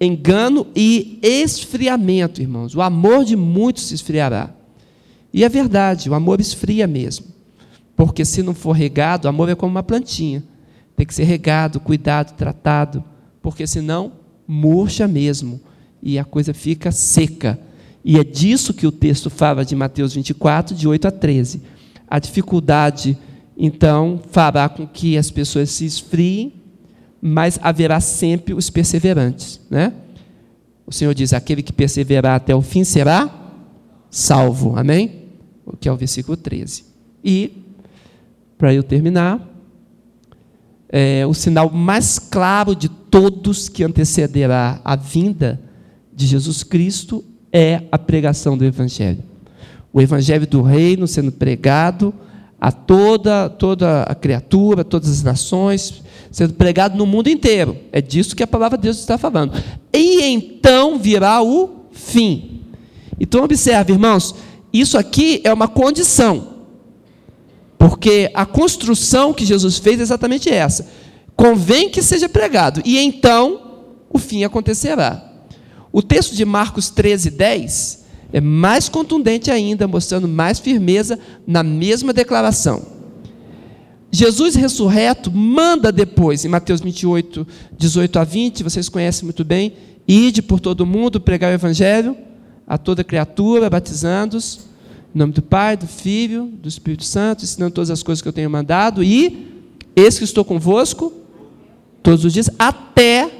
engano 0.00 0.66
e 0.74 1.18
esfriamento, 1.22 2.40
irmãos. 2.40 2.74
O 2.74 2.80
amor 2.80 3.22
de 3.22 3.36
muitos 3.36 3.88
se 3.88 3.94
esfriará. 3.94 4.48
E 5.30 5.44
é 5.44 5.48
verdade, 5.50 6.08
o 6.08 6.14
amor 6.14 6.40
esfria 6.40 6.86
mesmo. 6.86 7.26
Porque 7.94 8.24
se 8.24 8.42
não 8.42 8.54
for 8.54 8.72
regado, 8.72 9.26
o 9.26 9.28
amor 9.28 9.50
é 9.50 9.54
como 9.54 9.72
uma 9.72 9.82
plantinha. 9.82 10.42
Tem 10.96 11.04
que 11.04 11.14
ser 11.14 11.24
regado, 11.24 11.78
cuidado, 11.78 12.34
tratado, 12.34 13.04
porque 13.42 13.66
senão 13.66 14.12
murcha 14.48 15.06
mesmo 15.06 15.60
e 16.02 16.18
a 16.18 16.24
coisa 16.24 16.54
fica 16.54 16.90
seca. 16.90 17.60
E 18.02 18.18
é 18.18 18.24
disso 18.24 18.72
que 18.72 18.86
o 18.86 18.92
texto 18.92 19.28
fala 19.28 19.66
de 19.66 19.76
Mateus 19.76 20.14
24, 20.14 20.74
de 20.74 20.88
8 20.88 21.08
a 21.08 21.10
13. 21.10 21.75
A 22.08 22.18
dificuldade, 22.18 23.18
então, 23.56 24.20
fará 24.30 24.68
com 24.68 24.86
que 24.86 25.16
as 25.16 25.30
pessoas 25.30 25.70
se 25.70 25.84
esfriem 25.84 26.56
mas 27.28 27.58
haverá 27.60 28.00
sempre 28.00 28.54
os 28.54 28.70
perseverantes. 28.70 29.60
Né? 29.68 29.92
O 30.86 30.92
Senhor 30.92 31.14
diz: 31.14 31.32
aquele 31.32 31.62
que 31.62 31.72
perseverar 31.72 32.36
até 32.36 32.54
o 32.54 32.62
fim 32.62 32.84
será 32.84 33.28
salvo. 34.10 34.76
Amém? 34.78 35.24
O 35.64 35.76
que 35.76 35.88
é 35.88 35.92
o 35.92 35.96
versículo 35.96 36.36
13. 36.36 36.84
E, 37.24 37.64
para 38.56 38.72
eu 38.72 38.82
terminar, 38.82 39.44
é, 40.88 41.26
o 41.26 41.34
sinal 41.34 41.68
mais 41.68 42.18
claro 42.18 42.76
de 42.76 42.88
todos 42.88 43.68
que 43.68 43.82
antecederá 43.82 44.80
a 44.84 44.94
vinda 44.94 45.60
de 46.14 46.26
Jesus 46.26 46.62
Cristo 46.62 47.24
é 47.52 47.82
a 47.90 47.98
pregação 47.98 48.56
do 48.56 48.64
Evangelho. 48.64 49.24
O 49.96 50.00
Evangelho 50.02 50.46
do 50.46 50.60
Reino 50.60 51.08
sendo 51.08 51.32
pregado 51.32 52.12
a 52.60 52.70
toda, 52.70 53.48
toda 53.48 54.02
a 54.02 54.14
criatura, 54.14 54.84
todas 54.84 55.08
as 55.08 55.22
nações, 55.22 56.02
sendo 56.30 56.52
pregado 56.52 56.98
no 56.98 57.06
mundo 57.06 57.28
inteiro. 57.28 57.78
É 57.90 58.02
disso 58.02 58.36
que 58.36 58.42
a 58.42 58.46
palavra 58.46 58.76
de 58.76 58.82
Deus 58.82 58.98
está 58.98 59.16
falando. 59.16 59.54
E 59.90 60.22
então 60.22 60.98
virá 60.98 61.42
o 61.42 61.86
fim. 61.92 62.60
Então 63.18 63.42
observe, 63.42 63.94
irmãos, 63.94 64.34
isso 64.70 64.98
aqui 64.98 65.40
é 65.42 65.50
uma 65.50 65.66
condição. 65.66 66.48
Porque 67.78 68.30
a 68.34 68.44
construção 68.44 69.32
que 69.32 69.46
Jesus 69.46 69.78
fez 69.78 69.98
é 69.98 70.02
exatamente 70.02 70.50
essa. 70.50 70.86
Convém 71.34 71.88
que 71.88 72.02
seja 72.02 72.28
pregado, 72.28 72.82
e 72.84 72.98
então 72.98 73.78
o 74.10 74.18
fim 74.18 74.44
acontecerá. 74.44 75.24
O 75.90 76.02
texto 76.02 76.34
de 76.34 76.44
Marcos 76.44 76.90
13, 76.90 77.30
10 77.30 78.04
é 78.32 78.40
mais 78.40 78.88
contundente 78.88 79.50
ainda, 79.50 79.86
mostrando 79.86 80.28
mais 80.28 80.58
firmeza 80.58 81.18
na 81.46 81.62
mesma 81.62 82.12
declaração. 82.12 82.82
Jesus 84.10 84.54
ressurreto 84.54 85.30
manda 85.30 85.92
depois, 85.92 86.44
em 86.44 86.48
Mateus 86.48 86.80
28, 86.80 87.46
18 87.76 88.18
a 88.18 88.24
20, 88.24 88.62
vocês 88.62 88.88
conhecem 88.88 89.24
muito 89.24 89.44
bem, 89.44 89.74
ide 90.06 90.42
por 90.42 90.60
todo 90.60 90.86
mundo 90.86 91.20
pregar 91.20 91.50
o 91.50 91.54
evangelho 91.54 92.16
a 92.66 92.78
toda 92.78 93.04
criatura, 93.04 93.68
batizando-os 93.68 94.66
em 95.16 95.18
nome 95.18 95.32
do 95.32 95.40
Pai, 95.40 95.78
do 95.78 95.86
Filho, 95.86 96.52
do 96.60 96.68
Espírito 96.68 97.04
Santo, 97.04 97.42
ensinando 97.42 97.72
todas 97.72 97.90
as 97.90 98.02
coisas 98.02 98.20
que 98.20 98.28
eu 98.28 98.34
tenho 98.34 98.50
mandado, 98.50 99.02
e 99.02 99.64
eis 99.96 100.18
que 100.18 100.24
estou 100.24 100.44
convosco 100.44 101.10
todos 102.02 102.22
os 102.22 102.34
dias, 102.34 102.50
até 102.58 103.30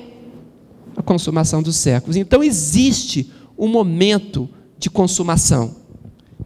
a 0.97 1.02
consumação 1.02 1.62
dos 1.62 1.76
séculos. 1.76 2.16
Então 2.16 2.43
existe 2.43 3.31
um 3.59 3.69
momento 3.69 4.49
de 4.78 4.90
consumação. 4.90 5.76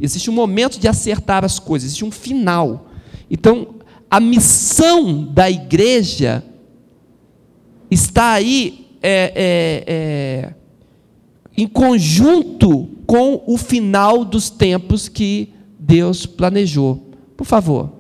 Existe 0.01 0.31
um 0.31 0.35
momento 0.35 0.79
de 0.79 0.89
acertar 0.89 1.45
as 1.45 1.59
coisas, 1.59 1.89
existe 1.89 2.05
um 2.05 2.11
final. 2.11 2.89
Então, 3.31 3.77
a 4.11 4.19
missão 4.19 5.25
da 5.25 5.51
igreja 5.51 6.43
está 7.91 8.33
aí 8.33 8.89
é, 9.03 9.33
é, 9.35 9.85
é, 9.87 10.55
em 11.57 11.67
conjunto 11.67 12.89
com 13.07 13.43
o 13.47 13.57
final 13.57 14.25
dos 14.25 14.51
tempos 14.51 15.09
que 15.09 15.53
Deus 15.79 16.27
planejou. 16.27 17.11
Por 17.37 17.47
favor. 17.47 17.93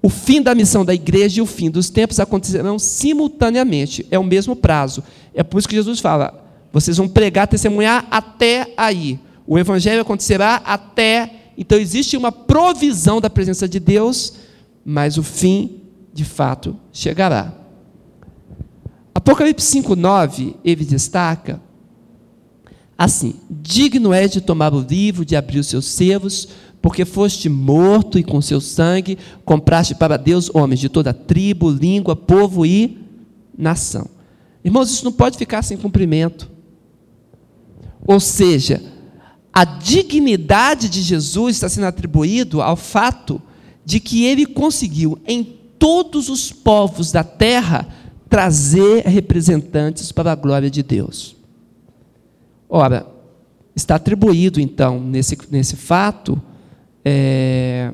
O 0.00 0.08
fim 0.08 0.40
da 0.40 0.54
missão 0.54 0.84
da 0.84 0.94
igreja 0.94 1.40
e 1.40 1.42
o 1.42 1.46
fim 1.46 1.70
dos 1.70 1.90
tempos 1.90 2.20
acontecerão 2.20 2.78
simultaneamente. 2.78 4.06
É 4.10 4.18
o 4.18 4.24
mesmo 4.24 4.54
prazo. 4.54 5.02
É 5.34 5.42
por 5.42 5.58
isso 5.58 5.68
que 5.68 5.74
Jesus 5.74 6.00
fala: 6.00 6.47
vocês 6.72 6.96
vão 6.96 7.08
pregar, 7.08 7.48
testemunhar 7.48 8.06
até 8.10 8.72
aí. 8.76 9.18
O 9.46 9.58
evangelho 9.58 10.02
acontecerá 10.02 10.56
até 10.64 11.38
então 11.58 11.76
existe 11.76 12.16
uma 12.16 12.30
provisão 12.30 13.20
da 13.20 13.28
presença 13.28 13.68
de 13.68 13.80
Deus, 13.80 14.34
mas 14.84 15.18
o 15.18 15.24
fim, 15.24 15.80
de 16.14 16.24
fato, 16.24 16.76
chegará. 16.92 17.52
Apocalipse 19.12 19.66
5:9, 19.66 20.54
ele 20.64 20.84
destaca 20.84 21.60
assim: 22.96 23.34
Digno 23.50 24.12
és 24.12 24.30
de 24.30 24.40
tomar 24.40 24.72
o 24.72 24.80
livro, 24.80 25.24
de 25.24 25.34
abrir 25.34 25.58
os 25.58 25.66
seus 25.66 25.86
selos, 25.86 26.48
porque 26.80 27.04
foste 27.04 27.48
morto 27.48 28.20
e 28.20 28.22
com 28.22 28.40
seu 28.40 28.60
sangue 28.60 29.18
compraste 29.44 29.96
para 29.96 30.16
Deus 30.16 30.48
homens 30.54 30.78
de 30.78 30.88
toda 30.88 31.12
tribo, 31.12 31.70
língua, 31.70 32.14
povo 32.14 32.64
e 32.64 32.98
nação. 33.56 34.08
Irmãos, 34.64 34.92
isso 34.92 35.04
não 35.04 35.12
pode 35.12 35.36
ficar 35.36 35.62
sem 35.62 35.76
cumprimento. 35.76 36.48
Ou 38.08 38.18
seja, 38.18 38.82
a 39.52 39.66
dignidade 39.66 40.88
de 40.88 41.02
Jesus 41.02 41.56
está 41.56 41.68
sendo 41.68 41.86
atribuído 41.86 42.62
ao 42.62 42.74
fato 42.74 43.40
de 43.84 44.00
que 44.00 44.24
ele 44.24 44.46
conseguiu, 44.46 45.18
em 45.26 45.44
todos 45.78 46.30
os 46.30 46.50
povos 46.50 47.12
da 47.12 47.22
terra 47.22 47.86
trazer 48.26 49.04
representantes 49.04 50.10
para 50.10 50.32
a 50.32 50.34
glória 50.34 50.70
de 50.70 50.82
Deus. 50.82 51.36
Ora, 52.66 53.06
está 53.76 53.96
atribuído 53.96 54.58
então 54.58 54.98
nesse, 54.98 55.36
nesse 55.50 55.76
fato 55.76 56.40
é, 57.04 57.92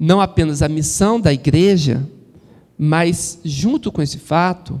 não 0.00 0.18
apenas 0.18 0.62
a 0.62 0.68
missão 0.68 1.20
da 1.20 1.30
igreja, 1.30 2.08
mas 2.78 3.38
junto 3.44 3.92
com 3.92 4.00
esse 4.00 4.16
fato, 4.16 4.80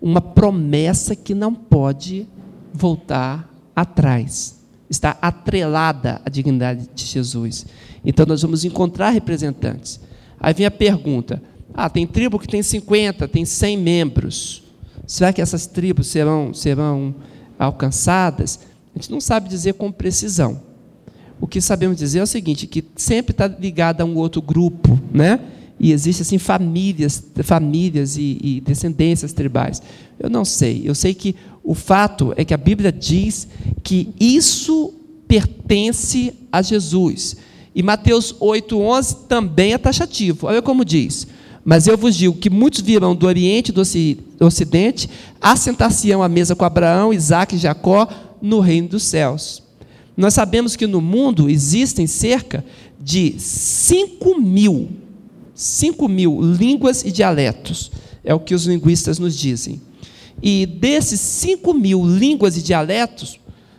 uma 0.00 0.22
promessa 0.22 1.14
que 1.14 1.34
não 1.34 1.54
pode 1.54 2.26
voltar 2.72 3.48
atrás. 3.74 4.60
Está 4.88 5.16
atrelada 5.22 6.20
à 6.24 6.30
dignidade 6.30 6.88
de 6.94 7.04
Jesus. 7.04 7.66
Então 8.04 8.26
nós 8.26 8.42
vamos 8.42 8.64
encontrar 8.64 9.10
representantes. 9.10 10.00
Aí 10.38 10.52
vem 10.54 10.66
a 10.66 10.70
pergunta: 10.70 11.42
ah, 11.74 11.88
tem 11.88 12.06
tribo 12.06 12.38
que 12.38 12.48
tem 12.48 12.62
50, 12.62 13.28
tem 13.28 13.44
100 13.44 13.76
membros. 13.76 14.62
Será 15.06 15.32
que 15.32 15.40
essas 15.40 15.66
tribos 15.66 16.06
serão, 16.08 16.54
serão 16.54 17.14
alcançadas? 17.58 18.60
A 18.94 18.98
gente 18.98 19.10
não 19.10 19.20
sabe 19.20 19.48
dizer 19.48 19.74
com 19.74 19.90
precisão. 19.90 20.62
O 21.40 21.46
que 21.46 21.60
sabemos 21.60 21.96
dizer 21.96 22.18
é 22.18 22.22
o 22.22 22.26
seguinte, 22.26 22.66
que 22.66 22.84
sempre 22.96 23.32
está 23.32 23.46
ligado 23.46 24.02
a 24.02 24.04
um 24.04 24.16
outro 24.16 24.42
grupo, 24.42 25.00
né? 25.12 25.40
E 25.80 25.92
existem 25.92 26.22
assim 26.22 26.38
famílias, 26.38 27.24
famílias 27.42 28.18
e, 28.18 28.38
e 28.42 28.60
descendências 28.60 29.32
tribais. 29.32 29.82
Eu 30.18 30.28
não 30.28 30.44
sei. 30.44 30.82
Eu 30.84 30.94
sei 30.94 31.14
que 31.14 31.34
o 31.64 31.74
fato 31.74 32.34
é 32.36 32.44
que 32.44 32.52
a 32.52 32.58
Bíblia 32.58 32.92
diz 32.92 33.48
que 33.82 34.10
isso 34.20 34.92
pertence 35.26 36.34
a 36.52 36.60
Jesus. 36.60 37.38
E 37.74 37.82
Mateus 37.82 38.34
8:11 38.38 39.26
também 39.26 39.72
é 39.72 39.78
taxativo. 39.78 40.46
Olha 40.46 40.60
como 40.60 40.84
diz: 40.84 41.26
mas 41.64 41.86
eu 41.86 41.96
vos 41.96 42.16
digo 42.16 42.36
que 42.36 42.50
muitos 42.50 42.80
virão 42.80 43.14
do 43.14 43.26
Oriente 43.26 43.70
e 43.70 43.72
do 43.72 44.46
Ocidente, 44.46 45.08
assentar-se-ão 45.40 46.22
à 46.22 46.28
mesa 46.28 46.56
com 46.56 46.64
Abraão, 46.64 47.12
Isaac 47.12 47.54
e 47.54 47.58
Jacó 47.58 48.08
no 48.40 48.60
reino 48.60 48.88
dos 48.88 49.04
céus. 49.04 49.62
Nós 50.16 50.34
sabemos 50.34 50.74
que 50.74 50.86
no 50.86 51.00
mundo 51.00 51.48
existem 51.48 52.06
cerca 52.06 52.64
de 53.00 53.34
5 53.38 54.40
mil, 54.40 54.88
5 55.60 56.08
mil 56.08 56.40
línguas 56.40 57.04
e 57.04 57.12
dialetos, 57.12 57.92
é 58.24 58.34
o 58.34 58.40
que 58.40 58.54
os 58.54 58.64
linguistas 58.64 59.18
nos 59.18 59.36
dizem. 59.36 59.82
E 60.42 60.64
desses 60.64 61.20
5 61.20 61.74
mil 61.74 62.02
línguas 62.02 62.56
e 62.56 62.62
dialetos, 62.62 63.38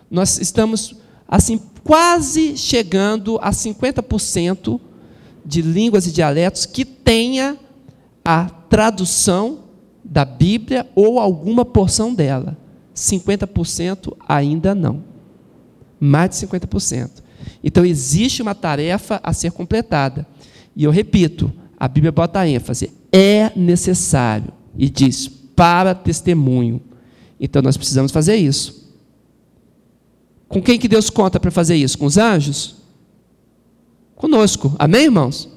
nós 0.10 0.38
estamos 0.38 0.96
assim 1.28 1.60
quase 1.84 2.56
chegando 2.56 3.40
a 3.42 3.50
50% 3.50 4.80
de 5.44 5.64
línguas 5.64 6.06
e 6.06 6.12
dialetos 6.12 6.68
que 6.68 6.86
tenha 6.86 7.58
a 8.24 8.46
tradução 8.46 9.64
da 10.04 10.24
Bíblia 10.24 10.88
ou 10.94 11.20
alguma 11.20 11.66
porção 11.66 12.14
dela. 12.14 12.56
50% 12.96 14.16
ainda 14.30 14.76
não. 14.76 15.04
Mais 16.00 16.30
de 16.30 16.36
50%. 16.48 17.24
Então 17.64 17.84
existe 17.84 18.44
uma 18.44 18.54
tarefa 18.54 19.20
a 19.24 19.34
ser 19.34 19.52
completada. 19.52 20.28
E 20.76 20.84
eu 20.84 20.92
repito, 20.92 21.52
a 21.82 21.88
Bíblia 21.88 22.12
bota 22.12 22.48
ênfase, 22.48 22.92
é 23.12 23.52
necessário 23.56 24.54
e 24.78 24.88
diz 24.88 25.28
para 25.28 25.96
testemunho. 25.96 26.80
Então 27.40 27.60
nós 27.60 27.76
precisamos 27.76 28.12
fazer 28.12 28.36
isso. 28.36 28.88
Com 30.48 30.62
quem 30.62 30.78
que 30.78 30.88
Deus 30.88 31.10
conta 31.10 31.40
para 31.40 31.50
fazer 31.50 31.76
isso? 31.76 31.98
Com 31.98 32.06
os 32.06 32.20
anjos? 32.20 32.76
Conosco. 34.16 34.76
Amém, 34.78 35.06
irmãos? 35.06 35.50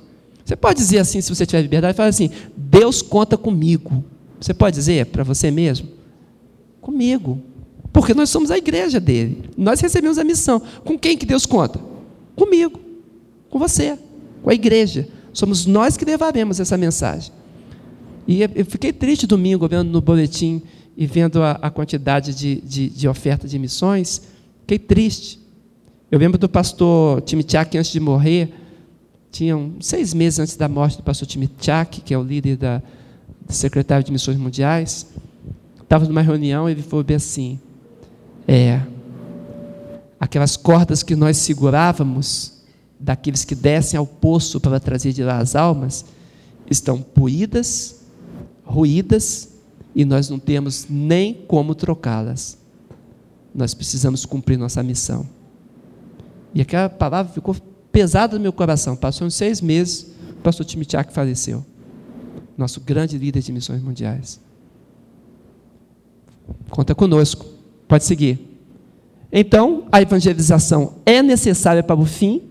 Você 0.43 0.57
pode 0.57 0.79
dizer 0.79 1.01
assim, 1.01 1.21
se 1.21 1.29
você 1.29 1.45
tiver 1.45 1.61
liberdade, 1.61 1.95
fala 1.95 2.09
assim: 2.09 2.31
Deus 2.57 3.03
conta 3.03 3.37
comigo. 3.37 4.03
Você 4.41 4.55
pode 4.55 4.77
dizer 4.77 5.05
para 5.05 5.25
você 5.25 5.51
mesmo? 5.51 5.91
Comigo. 6.81 7.39
Porque 7.93 8.15
nós 8.15 8.31
somos 8.31 8.51
a 8.51 8.57
igreja 8.57 8.99
dele. 8.99 9.51
Nós 9.59 9.79
recebemos 9.79 10.17
a 10.17 10.25
missão. 10.25 10.63
Com 10.83 10.99
quem 10.99 11.19
que 11.19 11.27
Deus 11.27 11.45
conta? 11.45 11.79
Comigo. 12.35 12.81
Com 13.51 13.59
você. 13.59 13.99
Com 14.43 14.49
a 14.49 14.55
igreja. 14.55 15.07
Somos 15.35 15.67
nós 15.67 15.97
que 15.97 16.05
levaremos 16.05 16.61
essa 16.61 16.79
mensagem. 16.79 17.33
E 18.27 18.41
eu 18.41 18.65
fiquei 18.65 18.93
triste 18.93 19.27
domingo, 19.27 19.69
vendo 19.69 19.91
no 19.91 20.01
boletim 20.01 20.63
e 20.97 21.07
vendo 21.07 21.43
a, 21.43 21.59
a 21.61 21.71
quantidade 21.71 22.35
de, 22.35 22.61
de, 22.63 22.89
de 22.89 23.09
oferta 23.09 23.47
de 23.47 23.59
missões. 23.59 24.23
Fiquei 24.61 24.79
triste. 24.79 25.39
Eu 26.11 26.19
lembro 26.19 26.39
do 26.39 26.49
pastor 26.49 27.21
Timichak, 27.23 27.77
antes 27.77 27.91
de 27.91 28.01
morrer, 28.01 28.55
tinham 29.31 29.75
seis 29.81 30.15
meses 30.15 30.39
antes 30.39 30.57
da 30.57 30.69
morte 30.69 30.97
do 30.97 31.03
pastor 31.03 31.27
Timichak, 31.27 32.01
que 32.01 32.15
é 32.15 32.19
o 32.19 32.23
líder 32.23 32.57
da, 32.57 32.79
do 33.45 33.53
secretário 33.53 34.05
de 34.05 34.13
Missões 34.13 34.39
Mundiais, 34.39 35.07
estava 35.83 36.07
numa 36.07 36.23
reunião 36.23 36.69
e 36.69 36.73
ele 36.73 36.83
falou 36.83 37.05
bem 37.05 37.17
assim: 37.17 37.59
é, 38.47 38.81
aquelas 40.19 40.57
cordas 40.57 41.03
que 41.03 41.17
nós 41.17 41.37
segurávamos, 41.37 42.54
daqueles 42.99 43.45
que 43.45 43.55
descem 43.55 43.99
ao 43.99 44.07
poço 44.07 44.61
para 44.61 44.81
trazer 44.81 45.13
de 45.13 45.23
lá 45.23 45.39
as 45.39 45.55
almas, 45.55 46.05
estão 46.71 47.01
poídas, 47.01 48.01
ruídas, 48.65 49.51
e 49.95 50.05
nós 50.05 50.29
não 50.29 50.39
temos 50.39 50.87
nem 50.89 51.35
como 51.35 51.75
trocá-las. 51.75 52.59
Nós 53.55 53.75
precisamos 53.75 54.27
cumprir 54.27 54.59
nossa 54.59 54.83
missão. 54.83 55.29
E 56.53 56.61
aquela 56.61 56.89
palavra 56.89 57.33
ficou 57.33 57.55
pesada 57.93 58.37
no 58.37 58.43
meu 58.43 58.53
coração. 58.53 58.97
Passou 58.97 59.27
uns 59.27 59.35
seis 59.35 59.61
meses, 59.61 60.11
o 60.31 60.43
pastor 60.43 60.67
Timichak 60.67 61.13
faleceu. 61.13 61.65
Nosso 62.57 62.81
grande 62.81 63.17
líder 63.17 63.41
de 63.41 63.53
missões 63.53 63.83
mundiais. 63.83 64.41
Conta 66.71 66.95
conosco. 66.95 67.47
Pode 67.87 68.05
seguir. 68.05 68.55
Então, 69.33 69.87
a 69.91 70.01
evangelização 70.01 70.95
é 71.05 71.23
necessária 71.23 71.83
para 71.83 72.01
o 72.01 72.05
fim, 72.05 72.43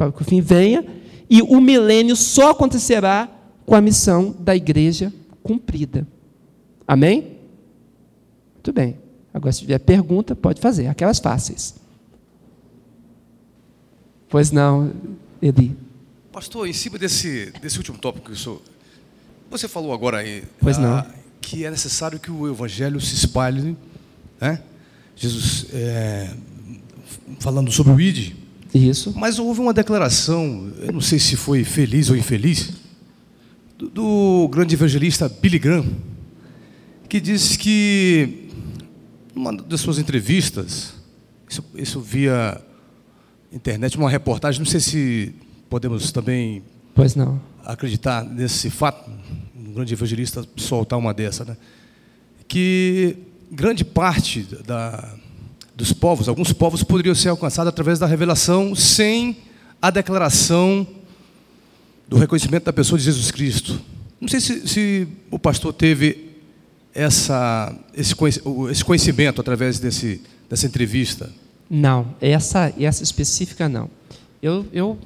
para 0.00 0.10
que 0.10 0.22
o 0.22 0.24
fim 0.24 0.40
venha, 0.40 0.82
e 1.28 1.42
o 1.42 1.60
milênio 1.60 2.16
só 2.16 2.52
acontecerá 2.52 3.28
com 3.66 3.74
a 3.74 3.82
missão 3.82 4.34
da 4.38 4.56
igreja 4.56 5.12
cumprida. 5.42 6.06
Amém? 6.88 7.36
Muito 8.54 8.72
bem. 8.72 8.96
Agora, 9.32 9.52
se 9.52 9.60
tiver 9.60 9.78
pergunta, 9.78 10.34
pode 10.34 10.58
fazer, 10.58 10.86
aquelas 10.86 11.18
fáceis. 11.18 11.74
Pois 14.30 14.50
não, 14.50 14.90
Eli. 15.42 15.76
Pastor, 16.32 16.66
em 16.66 16.72
cima 16.72 16.96
desse, 16.96 17.52
desse 17.60 17.76
último 17.76 17.98
tópico 17.98 18.26
que 18.26 18.32
o 18.32 18.36
senhor, 18.36 18.62
você 19.50 19.68
falou 19.68 19.92
agora 19.92 20.18
aí, 20.18 20.44
pois 20.60 20.78
não. 20.78 20.94
Ah, 20.94 21.06
que 21.42 21.66
é 21.66 21.70
necessário 21.70 22.18
que 22.18 22.30
o 22.30 22.48
evangelho 22.48 22.98
se 23.00 23.14
espalhe, 23.14 23.76
né? 24.40 24.62
Jesus 25.14 25.66
é, 25.74 26.34
falando 27.38 27.70
sobre 27.70 27.92
o 27.92 28.00
ID. 28.00 28.39
Isso. 28.74 29.12
Mas 29.16 29.38
houve 29.38 29.60
uma 29.60 29.72
declaração, 29.72 30.72
eu 30.80 30.92
não 30.92 31.00
sei 31.00 31.18
se 31.18 31.36
foi 31.36 31.64
feliz 31.64 32.08
ou 32.10 32.16
infeliz, 32.16 32.72
do, 33.76 33.88
do 33.88 34.48
grande 34.48 34.74
evangelista 34.74 35.28
Billy 35.28 35.58
Graham, 35.58 35.86
que 37.08 37.20
disse 37.20 37.58
que, 37.58 38.48
numa 39.34 39.52
das 39.52 39.80
suas 39.80 39.98
entrevistas, 39.98 40.94
isso, 41.48 41.64
isso 41.74 42.00
via 42.00 42.60
internet 43.52 43.96
uma 43.96 44.08
reportagem, 44.08 44.60
não 44.60 44.66
sei 44.66 44.78
se 44.80 45.34
podemos 45.68 46.12
também 46.12 46.62
pois 46.94 47.16
não. 47.16 47.40
acreditar 47.64 48.24
nesse 48.24 48.70
fato, 48.70 49.10
um 49.56 49.72
grande 49.72 49.92
evangelista 49.92 50.44
soltar 50.56 50.98
uma 50.98 51.12
dessa, 51.12 51.44
né? 51.44 51.56
que 52.46 53.16
grande 53.50 53.84
parte 53.84 54.42
da, 54.66 55.14
dos 55.80 55.92
povos, 55.94 56.28
alguns 56.28 56.52
povos 56.52 56.82
poderiam 56.82 57.14
ser 57.14 57.30
alcançados 57.30 57.68
através 57.68 57.98
da 57.98 58.06
revelação 58.06 58.74
sem 58.74 59.38
a 59.80 59.90
declaração 59.90 60.86
do 62.06 62.18
reconhecimento 62.18 62.64
da 62.64 62.72
pessoa 62.72 62.98
de 62.98 63.04
Jesus 63.04 63.30
Cristo. 63.30 63.80
Não 64.20 64.28
sei 64.28 64.40
se, 64.40 64.68
se 64.68 65.08
o 65.30 65.38
pastor 65.38 65.72
teve 65.72 66.28
essa, 66.94 67.74
esse, 67.94 68.14
conhecimento 68.84 69.40
através 69.40 69.78
desse, 69.78 70.20
dessa 70.50 70.66
entrevista. 70.66 71.30
Não, 71.68 72.14
essa, 72.20 72.74
essa 72.78 73.02
específica 73.02 73.66
não. 73.68 73.88
Eu, 74.42 74.66
eu 74.72 74.98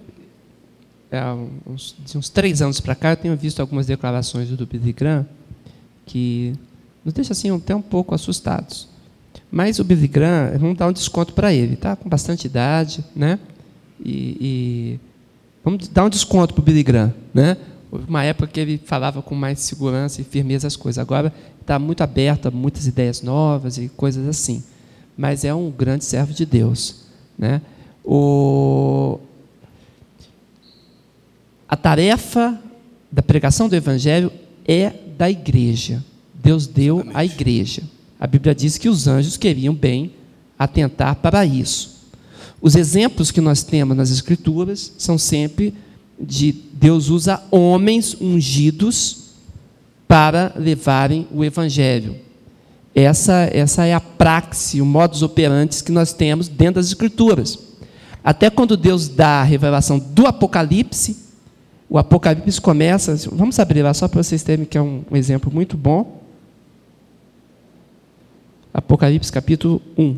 é, 1.12 1.22
uns, 1.66 1.94
de 2.04 2.18
uns 2.18 2.28
três 2.28 2.60
anos 2.60 2.80
para 2.80 2.96
cá, 2.96 3.12
eu 3.12 3.16
tenho 3.16 3.36
visto 3.36 3.60
algumas 3.60 3.86
declarações 3.86 4.48
do 4.48 4.66
Billy 4.66 4.92
Graham 4.92 5.24
que 6.04 6.54
nos 7.04 7.14
deixa 7.14 7.32
assim 7.32 7.54
até 7.54 7.76
um 7.76 7.82
pouco 7.82 8.12
assustados. 8.12 8.88
Mas 9.54 9.78
o 9.78 9.84
Billy 9.84 10.08
Graham, 10.08 10.58
vamos 10.58 10.76
dar 10.76 10.88
um 10.88 10.92
desconto 10.92 11.32
para 11.32 11.52
ele, 11.52 11.76
tá? 11.76 11.94
Com 11.94 12.08
bastante 12.08 12.46
idade, 12.46 13.04
né? 13.14 13.38
E, 14.04 14.36
e 14.40 15.00
vamos 15.62 15.86
dar 15.88 16.04
um 16.04 16.10
desconto 16.10 16.54
para 16.54 16.60
o 16.60 16.64
Billy 16.64 16.82
Graham, 16.82 17.14
né? 17.32 17.56
Houve 17.92 18.08
uma 18.08 18.24
época 18.24 18.48
que 18.48 18.58
ele 18.58 18.80
falava 18.84 19.22
com 19.22 19.34
mais 19.34 19.60
segurança 19.60 20.20
e 20.20 20.24
firmeza 20.24 20.66
as 20.66 20.74
coisas. 20.74 20.98
Agora 20.98 21.32
está 21.60 21.78
muito 21.78 22.02
aberto 22.02 22.46
a 22.46 22.50
muitas 22.50 22.86
ideias 22.88 23.22
novas 23.22 23.78
e 23.78 23.88
coisas 23.88 24.26
assim 24.26 24.62
mas 25.16 25.44
é 25.44 25.54
um 25.54 25.70
grande 25.70 26.04
servo 26.04 26.32
de 26.32 26.44
Deus. 26.44 26.96
Né? 27.38 27.60
O... 28.04 29.18
A 31.68 31.76
tarefa 31.76 32.60
da 33.10 33.22
pregação 33.22 33.68
do 33.68 33.76
Evangelho 33.76 34.30
é 34.66 34.92
da 35.16 35.30
igreja. 35.30 36.04
Deus 36.34 36.66
deu 36.66 37.04
à 37.14 37.24
igreja. 37.24 37.82
A 38.18 38.26
Bíblia 38.26 38.54
diz 38.54 38.78
que 38.78 38.88
os 38.88 39.06
anjos 39.06 39.36
queriam 39.36 39.74
bem 39.74 40.12
atentar 40.58 41.16
para 41.16 41.44
isso. 41.44 41.94
Os 42.60 42.74
exemplos 42.74 43.30
que 43.30 43.40
nós 43.40 43.62
temos 43.62 43.96
nas 43.96 44.10
Escrituras 44.10 44.92
são 44.96 45.18
sempre 45.18 45.74
de 46.18 46.52
Deus 46.72 47.08
usa 47.08 47.42
homens 47.50 48.16
ungidos 48.20 49.24
para 50.08 50.52
levarem 50.56 51.26
o 51.32 51.44
Evangelho. 51.44 52.16
Essa, 52.94 53.50
essa 53.52 53.84
é 53.84 53.92
a 53.92 54.00
praxe, 54.00 54.80
o 54.80 54.86
modus 54.86 55.22
operandi 55.22 55.82
que 55.82 55.90
nós 55.90 56.12
temos 56.12 56.46
dentro 56.48 56.76
das 56.76 56.86
Escrituras. 56.86 57.58
Até 58.22 58.48
quando 58.48 58.76
Deus 58.76 59.08
dá 59.08 59.40
a 59.40 59.44
revelação 59.44 59.98
do 59.98 60.26
Apocalipse, 60.26 61.16
o 61.90 61.98
Apocalipse 61.98 62.60
começa. 62.60 63.14
Vamos 63.32 63.58
abrir 63.58 63.82
lá 63.82 63.92
só 63.92 64.08
para 64.08 64.22
vocês 64.22 64.42
terem 64.42 64.64
que 64.64 64.78
é 64.78 64.82
um, 64.82 65.04
um 65.10 65.16
exemplo 65.16 65.52
muito 65.52 65.76
bom. 65.76 66.23
Apocalipse 68.74 69.30
capítulo 69.30 69.80
1. 69.96 70.16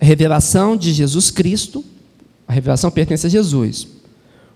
A 0.00 0.04
revelação 0.04 0.74
de 0.74 0.90
Jesus 0.94 1.30
Cristo, 1.30 1.84
a 2.48 2.54
revelação 2.54 2.90
pertence 2.90 3.26
a 3.26 3.30
Jesus, 3.30 3.86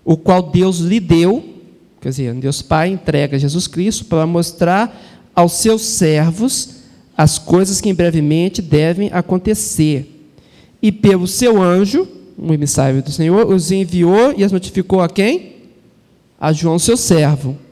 o 0.03 0.17
qual 0.17 0.41
Deus 0.41 0.79
lhe 0.79 0.99
deu, 0.99 1.61
quer 2.01 2.09
dizer, 2.09 2.33
Deus 2.33 2.63
Pai 2.63 2.89
entrega 2.89 3.37
Jesus 3.37 3.67
Cristo 3.67 4.05
para 4.05 4.25
mostrar 4.25 4.99
aos 5.35 5.51
seus 5.53 5.83
servos 5.83 6.77
as 7.15 7.37
coisas 7.37 7.79
que 7.79 7.89
em 7.89 7.93
brevemente 7.93 8.59
devem 8.59 9.11
acontecer. 9.13 10.31
E 10.81 10.91
pelo 10.91 11.27
seu 11.27 11.61
anjo, 11.61 12.07
um 12.39 12.51
emissário 12.51 13.03
do 13.03 13.11
Senhor, 13.11 13.47
os 13.47 13.71
enviou 13.71 14.33
e 14.35 14.43
as 14.43 14.51
notificou 14.51 14.99
a 14.99 15.07
quem? 15.07 15.53
A 16.39 16.51
João, 16.51 16.79
seu 16.79 16.97
servo. 16.97 17.64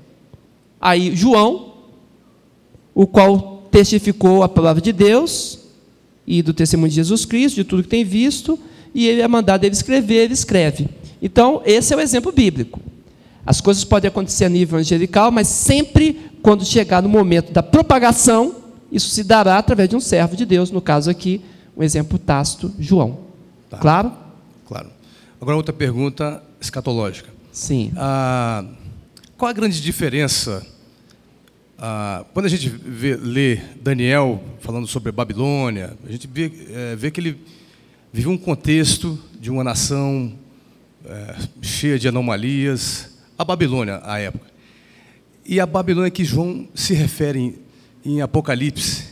Aí, 0.86 1.16
João, 1.16 1.76
o 2.94 3.08
qual 3.08 3.64
testificou 3.72 4.44
a 4.44 4.50
palavra 4.50 4.82
de 4.82 4.92
Deus 4.92 5.60
e 6.28 6.42
do 6.42 6.54
testemunho 6.54 6.90
de 6.90 6.96
Jesus 6.96 7.24
Cristo, 7.24 7.56
de 7.56 7.64
tudo 7.64 7.84
que 7.84 7.90
tem 7.90 8.04
visto, 8.04 8.60
e 8.94 9.08
ele 9.08 9.22
é 9.22 9.28
mandado 9.30 9.64
ele 9.64 9.74
escrever, 9.74 10.26
ele 10.26 10.34
escreve. 10.34 10.90
Então, 11.22 11.62
esse 11.64 11.94
é 11.94 11.96
o 11.96 12.02
exemplo 12.02 12.34
bíblico. 12.34 12.82
As 13.46 13.62
coisas 13.62 13.86
podem 13.86 14.10
acontecer 14.10 14.44
a 14.44 14.50
nível 14.50 14.78
angelical, 14.78 15.32
mas 15.32 15.48
sempre 15.48 16.30
quando 16.42 16.66
chegar 16.66 17.02
no 17.02 17.08
momento 17.08 17.54
da 17.54 17.64
propagação, 17.64 18.54
isso 18.92 19.10
se 19.10 19.24
dará 19.24 19.58
através 19.58 19.88
de 19.88 19.96
um 19.96 20.02
servo 20.02 20.36
de 20.36 20.46
Deus, 20.46 20.70
no 20.70 20.82
caso 20.82 21.10
aqui, 21.10 21.40
um 21.78 21.82
exemplo 21.82 22.20
tácito, 22.20 22.74
João. 22.78 23.20
Tá. 23.70 23.78
Claro? 23.78 24.12
Claro. 24.68 24.90
Agora 25.40 25.56
outra 25.56 25.74
pergunta 25.74 26.44
escatológica. 26.60 27.30
Sim. 27.54 27.94
Ah, 27.96 28.66
qual 29.38 29.50
a 29.50 29.54
grande 29.54 29.82
diferença 29.82 30.73
ah, 31.86 32.24
quando 32.34 32.46
a 32.46 32.50
gente 32.50 32.70
vê, 32.70 33.18
lê 33.18 33.58
Daniel 33.82 34.42
falando 34.62 34.88
sobre 34.88 35.10
a 35.10 35.12
Babilônia, 35.12 35.98
a 36.08 36.10
gente 36.10 36.28
vê, 36.28 36.50
é, 36.70 36.96
vê 36.96 37.12
que 37.12 37.20
ele 37.20 37.38
vive 38.14 38.30
um 38.30 38.38
contexto 38.38 39.20
de 39.38 39.52
uma 39.52 39.66
nação 39.66 40.32
é, 41.04 41.36
cheia 41.62 42.00
de 42.00 42.08
anomalias, 42.08 43.18
a 43.38 43.44
Babilônia, 43.44 44.00
à 44.06 44.18
época. 44.18 44.46
E 45.46 45.60
a 45.60 45.66
Babilônia 45.66 46.10
que 46.10 46.24
João 46.24 46.70
se 46.74 46.94
refere 46.94 47.38
em, 47.38 47.56
em 48.06 48.22
Apocalipse, 48.22 49.10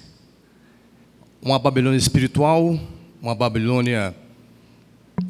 uma 1.42 1.60
Babilônia 1.60 1.98
espiritual, 1.98 2.80
uma 3.22 3.36
Babilônia 3.36 4.16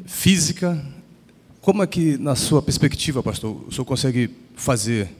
física. 0.06 0.80
Como 1.60 1.82
é 1.82 1.88
que, 1.88 2.16
na 2.18 2.36
sua 2.36 2.62
perspectiva, 2.62 3.20
pastor, 3.20 3.64
o 3.66 3.72
senhor 3.72 3.84
consegue 3.84 4.30
fazer 4.54 5.10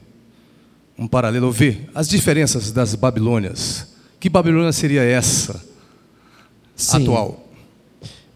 um 1.03 1.09
paralelo, 1.09 1.51
ver 1.51 1.89
as 1.95 2.09
diferenças 2.09 2.71
das 2.71 2.95
Babilônias. 2.95 3.89
Que 4.21 4.29
Babilônia 4.29 4.73
seria 4.73 5.03
essa 5.03 5.61
Sim. 6.77 7.03
atual? 7.03 7.49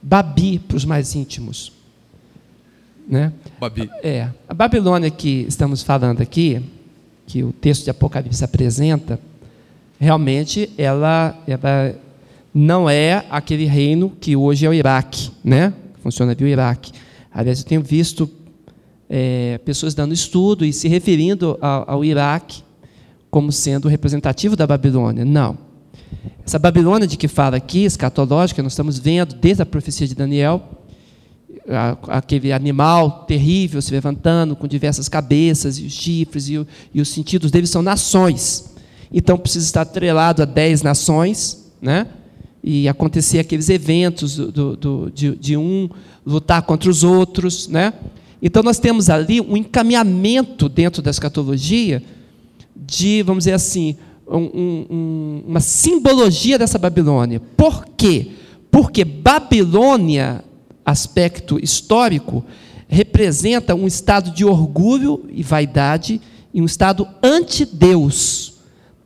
Babi 0.02 0.58
para 0.58 0.76
os 0.76 0.84
mais 0.84 1.14
íntimos. 1.14 1.72
Né? 3.08 3.32
Babi. 3.58 3.88
É. 4.02 4.28
A 4.48 4.54
Babilônia 4.54 5.10
que 5.10 5.46
estamos 5.48 5.82
falando 5.82 6.20
aqui, 6.20 6.60
que 7.26 7.44
o 7.44 7.52
texto 7.52 7.84
de 7.84 7.90
Apocalipse 7.90 8.44
apresenta, 8.44 9.20
realmente 9.98 10.70
ela, 10.76 11.40
ela 11.46 11.94
não 12.52 12.90
é 12.90 13.24
aquele 13.30 13.64
reino 13.64 14.10
que 14.20 14.34
hoje 14.34 14.66
é 14.66 14.68
o 14.68 14.74
Iraque, 14.74 15.30
né? 15.44 15.72
Funciona 16.02 16.34
via 16.34 16.46
o 16.46 16.50
Iraque. 16.50 16.92
Aliás, 17.32 17.60
eu 17.60 17.64
tenho 17.64 17.82
visto 17.82 18.26
é, 19.08 19.58
pessoas 19.64 19.94
dando 19.94 20.12
estudo 20.12 20.64
e 20.64 20.72
se 20.72 20.88
referindo 20.88 21.58
ao, 21.60 21.90
ao 21.90 22.04
Iraque 22.04 22.62
como 23.30 23.52
sendo 23.52 23.88
representativo 23.88 24.56
da 24.56 24.66
Babilônia. 24.66 25.24
Não. 25.24 25.58
Essa 26.44 26.58
Babilônia 26.58 27.06
de 27.06 27.16
que 27.16 27.28
fala 27.28 27.56
aqui, 27.56 27.84
escatológica, 27.84 28.62
nós 28.62 28.72
estamos 28.72 28.98
vendo 28.98 29.34
desde 29.34 29.62
a 29.62 29.66
profecia 29.66 30.06
de 30.06 30.14
Daniel, 30.14 30.76
aquele 32.08 32.52
animal 32.52 33.24
terrível 33.26 33.82
se 33.82 33.90
levantando 33.90 34.54
com 34.54 34.68
diversas 34.68 35.08
cabeças 35.08 35.78
e 35.78 35.86
os 35.86 35.92
chifres 35.92 36.48
e, 36.48 36.58
o, 36.58 36.66
e 36.94 37.00
os 37.00 37.08
sentidos 37.08 37.50
dele 37.50 37.66
são 37.66 37.82
nações. 37.82 38.76
Então 39.12 39.36
precisa 39.36 39.64
estar 39.64 39.82
atrelado 39.82 40.42
a 40.42 40.44
dez 40.44 40.82
nações, 40.82 41.70
né? 41.80 42.06
E 42.62 42.88
acontecer 42.88 43.38
aqueles 43.38 43.68
eventos 43.68 44.36
do, 44.36 44.76
do, 44.76 45.10
de, 45.12 45.36
de 45.36 45.56
um 45.56 45.88
lutar 46.24 46.62
contra 46.62 46.90
os 46.90 47.04
outros, 47.04 47.68
né? 47.68 47.92
Então 48.40 48.62
nós 48.62 48.78
temos 48.78 49.08
ali 49.08 49.40
um 49.40 49.56
encaminhamento 49.56 50.68
dentro 50.68 51.02
da 51.02 51.10
escatologia 51.10 52.02
de, 52.74 53.22
vamos 53.22 53.44
dizer 53.44 53.54
assim, 53.54 53.96
um, 54.28 54.86
um, 54.90 55.42
uma 55.46 55.60
simbologia 55.60 56.58
dessa 56.58 56.78
Babilônia. 56.78 57.40
Por 57.56 57.86
quê? 57.96 58.32
Porque 58.70 59.04
Babilônia, 59.04 60.44
aspecto 60.84 61.58
histórico, 61.62 62.44
representa 62.88 63.74
um 63.74 63.86
estado 63.86 64.30
de 64.30 64.44
orgulho 64.44 65.24
e 65.30 65.42
vaidade 65.42 66.20
e 66.52 66.60
um 66.60 66.64
estado 66.64 67.06
anti-Deus. 67.22 68.54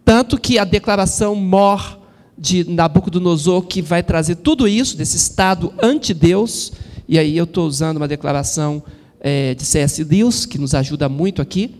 Tanto 0.04 0.38
que 0.38 0.58
a 0.58 0.64
declaração 0.64 1.34
mor 1.34 1.98
de 2.36 2.64
Nabucodonosor, 2.64 3.62
que 3.62 3.82
vai 3.82 4.02
trazer 4.02 4.36
tudo 4.36 4.66
isso, 4.66 4.96
desse 4.96 5.16
estado 5.16 5.72
anti-Deus, 5.80 6.72
e 7.06 7.18
aí 7.18 7.36
eu 7.36 7.44
estou 7.44 7.66
usando 7.66 7.98
uma 7.98 8.08
declaração 8.08 8.82
é, 9.20 9.54
de 9.54 9.64
C.S. 9.64 10.02
Lewis, 10.02 10.46
que 10.46 10.58
nos 10.58 10.74
ajuda 10.74 11.08
muito 11.08 11.42
aqui, 11.42 11.76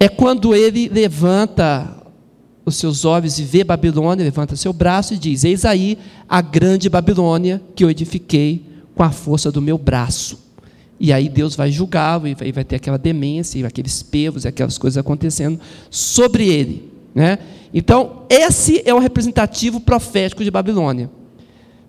é 0.00 0.08
quando 0.08 0.54
ele 0.54 0.88
levanta 0.88 1.96
os 2.64 2.76
seus 2.76 3.04
olhos 3.04 3.38
e 3.38 3.44
vê 3.44 3.64
Babilônia, 3.64 4.24
levanta 4.24 4.54
seu 4.56 4.72
braço 4.72 5.14
e 5.14 5.18
diz: 5.18 5.44
Eis 5.44 5.64
aí 5.64 5.98
a 6.28 6.40
grande 6.40 6.88
Babilônia 6.88 7.62
que 7.74 7.82
eu 7.82 7.90
edifiquei 7.90 8.64
com 8.94 9.02
a 9.02 9.10
força 9.10 9.50
do 9.50 9.62
meu 9.62 9.78
braço. 9.78 10.48
E 11.00 11.12
aí 11.12 11.28
Deus 11.28 11.54
vai 11.54 11.70
julgá-lo 11.70 12.26
e 12.26 12.34
vai, 12.34 12.64
ter 12.64 12.76
aquela 12.76 12.98
demência, 12.98 13.64
aqueles 13.66 14.02
pelos, 14.02 14.44
e 14.44 14.48
aquelas 14.48 14.76
coisas 14.76 14.98
acontecendo 14.98 15.60
sobre 15.90 16.48
ele. 16.48 16.92
Né? 17.14 17.38
Então, 17.72 18.24
esse 18.28 18.82
é 18.84 18.92
o 18.92 18.98
representativo 18.98 19.78
profético 19.78 20.42
de 20.42 20.50
Babilônia. 20.50 21.08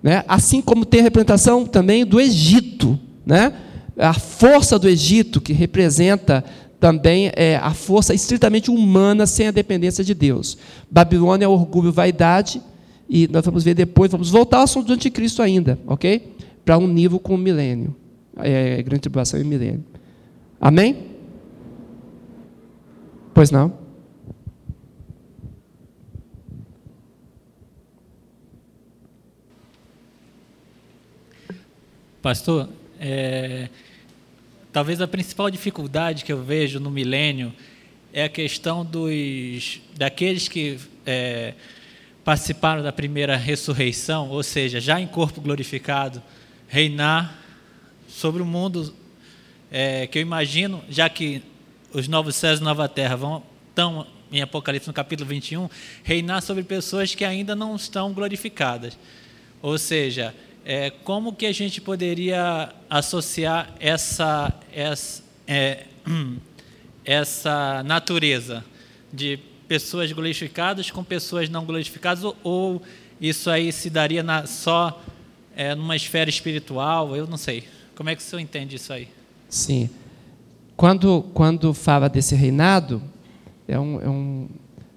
Né? 0.01 0.23
Assim 0.27 0.61
como 0.61 0.85
tem 0.85 0.99
a 0.99 1.03
representação 1.03 1.65
também 1.65 2.05
do 2.05 2.19
Egito. 2.19 2.99
Né? 3.25 3.51
A 3.99 4.13
força 4.13 4.79
do 4.79 4.88
Egito, 4.88 5.41
que 5.41 5.51
representa 5.51 6.43
também 6.79 7.29
é, 7.35 7.57
a 7.57 7.73
força 7.73 8.13
estritamente 8.13 8.71
humana 8.71 9.25
sem 9.25 9.47
a 9.47 9.51
dependência 9.51 10.03
de 10.03 10.13
Deus. 10.13 10.57
Babilônia 10.89 11.45
é 11.45 11.47
orgulho, 11.47 11.91
vaidade, 11.91 12.62
e 13.09 13.27
nós 13.27 13.43
vamos 13.43 13.63
ver 13.63 13.73
depois, 13.73 14.09
vamos 14.09 14.29
voltar 14.29 14.57
ao 14.57 14.63
assunto 14.63 14.88
do 14.88 14.93
anticristo 14.93 15.41
ainda, 15.41 15.77
ok? 15.85 16.33
Para 16.63 16.77
um 16.77 16.88
nível 16.88 17.19
com 17.19 17.35
o 17.35 17.38
milênio, 17.38 17.95
é, 18.38 18.81
grande 18.81 19.01
tribulação 19.01 19.39
e 19.39 19.43
milênio. 19.43 19.83
Amém? 20.62 21.07
Pois 23.33 23.51
não? 23.51 23.73
Pastor, 32.21 32.69
é, 32.99 33.69
Talvez 34.71 35.01
a 35.01 35.08
principal 35.08 35.49
dificuldade 35.49 36.23
que 36.23 36.32
eu 36.32 36.43
vejo 36.43 36.79
no 36.79 36.91
milênio 36.91 37.51
é 38.13 38.23
a 38.23 38.29
questão 38.29 38.86
dos 38.86 39.82
daqueles 39.95 40.47
que 40.47 40.77
é, 41.05 41.55
participaram 42.23 42.84
da 42.84 42.91
primeira 42.91 43.36
ressurreição, 43.36 44.29
ou 44.29 44.43
seja, 44.43 44.79
já 44.79 45.01
em 45.01 45.08
corpo 45.08 45.41
glorificado, 45.41 46.21
reinar 46.67 47.36
sobre 48.08 48.43
o 48.43 48.45
mundo 48.45 48.93
é, 49.71 50.05
que 50.05 50.19
eu 50.19 50.21
imagino, 50.21 50.84
já 50.88 51.10
que 51.10 51.41
os 51.91 52.08
novos 52.08 52.36
céus 52.36 52.60
e 52.60 52.63
nova 52.63 52.88
terra 52.88 53.15
vão 53.15 53.43
estão 53.69 54.05
em 54.32 54.41
Apocalipse 54.41 54.88
no 54.88 54.93
capítulo 54.93 55.27
21, 55.29 55.69
reinar 56.03 56.41
sobre 56.41 56.63
pessoas 56.63 57.15
que 57.15 57.25
ainda 57.25 57.55
não 57.55 57.75
estão 57.75 58.13
glorificadas. 58.13 58.97
Ou 59.62 59.77
seja, 59.77 60.36
é, 60.69 60.91
como 61.03 61.34
que 61.34 61.47
a 61.47 61.51
gente 61.51 61.82
poderia 61.82 62.69
associar 62.88 63.73
essa, 63.79 64.53
essa, 64.71 65.23
é, 65.47 65.86
essa 67.03 67.82
natureza 67.82 68.63
de 69.12 69.39
pessoas 69.67 70.12
glorificadas 70.12 70.91
com 70.91 71.03
pessoas 71.03 71.49
não 71.49 71.65
glorificadas, 71.65 72.23
ou, 72.23 72.38
ou 72.43 72.82
isso 73.19 73.49
aí 73.49 73.71
se 73.71 73.89
daria 73.89 74.21
na, 74.21 74.45
só 74.45 75.01
é, 75.55 75.73
numa 75.73 75.95
esfera 75.95 76.29
espiritual? 76.29 77.15
Eu 77.15 77.25
não 77.25 77.38
sei. 77.38 77.63
Como 77.95 78.08
é 78.12 78.15
que 78.15 78.21
o 78.21 78.23
senhor 78.23 78.39
entende 78.39 78.75
isso 78.75 78.93
aí? 78.93 79.08
Sim. 79.49 79.89
Quando, 80.77 81.23
quando 81.34 81.73
fala 81.73 82.08
desse 82.08 82.36
reinado, 82.36 83.01
é 83.67 83.79
um, 83.79 84.01
é 84.01 84.08
um, 84.08 84.47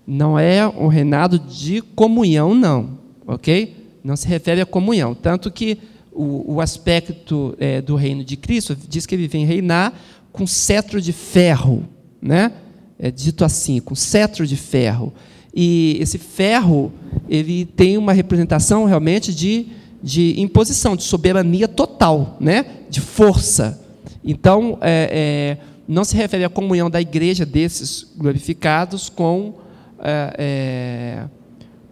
não 0.07 0.39
é 0.39 0.69
um 0.69 0.89
reinado 0.89 1.39
de 1.39 1.81
comunhão, 1.81 2.55
não, 2.55 2.99
ok? 3.27 3.82
Não 4.03 4.17
se 4.17 4.27
refere 4.27 4.61
à 4.61 4.67
comunhão. 4.67 5.15
Tanto 5.15 5.51
que 5.51 5.79
o, 6.12 6.55
o 6.55 6.61
aspecto 6.61 7.55
é, 7.59 7.81
do 7.81 7.97
reino 7.97 8.25
de 8.25 8.37
Cristo 8.37 8.77
diz 8.88 9.07
que 9.07 9.15
ele 9.15 9.29
vem 9.29 9.47
reinar 9.47 9.93
com 10.33 10.47
cetro 10.47 11.01
de 11.01 11.12
ferro, 11.12 11.88
né? 12.21 12.53
É 12.99 13.11
dito 13.11 13.45
assim, 13.45 13.81
com 13.81 13.95
cetro 13.95 14.47
de 14.47 14.57
ferro. 14.57 15.12
E 15.55 15.99
esse 16.01 16.19
ferro, 16.19 16.93
ele 17.29 17.65
tem 17.65 17.99
uma 17.99 18.12
representação 18.12 18.85
realmente 18.85 19.35
de, 19.35 19.67
de 20.03 20.41
imposição, 20.41 20.97
de 20.97 21.03
soberania 21.03 21.69
total, 21.69 22.37
né? 22.41 22.65
de 22.88 23.01
força. 23.01 23.81
Então, 24.25 24.79
é, 24.81 25.59
é, 25.59 25.65
não 25.87 26.05
se 26.05 26.17
refere 26.17 26.45
à 26.45 26.49
comunhão 26.49 26.88
da 26.88 27.01
igreja 27.01 27.45
desses 27.45 28.07
glorificados 28.17 29.09
com, 29.09 29.55
é, 29.99 30.35
é 30.38 31.25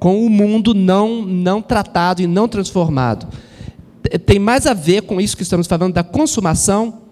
com 0.00 0.24
o 0.24 0.30
mundo 0.30 0.74
não, 0.74 1.22
não 1.22 1.60
tratado 1.60 2.22
e 2.22 2.26
não 2.26 2.48
transformado. 2.48 3.28
Tem 4.24 4.38
mais 4.38 4.66
a 4.66 4.72
ver 4.72 5.02
com 5.02 5.20
isso 5.20 5.36
que 5.36 5.42
estamos 5.42 5.66
falando 5.66 5.92
da 5.92 6.02
consumação 6.02 7.02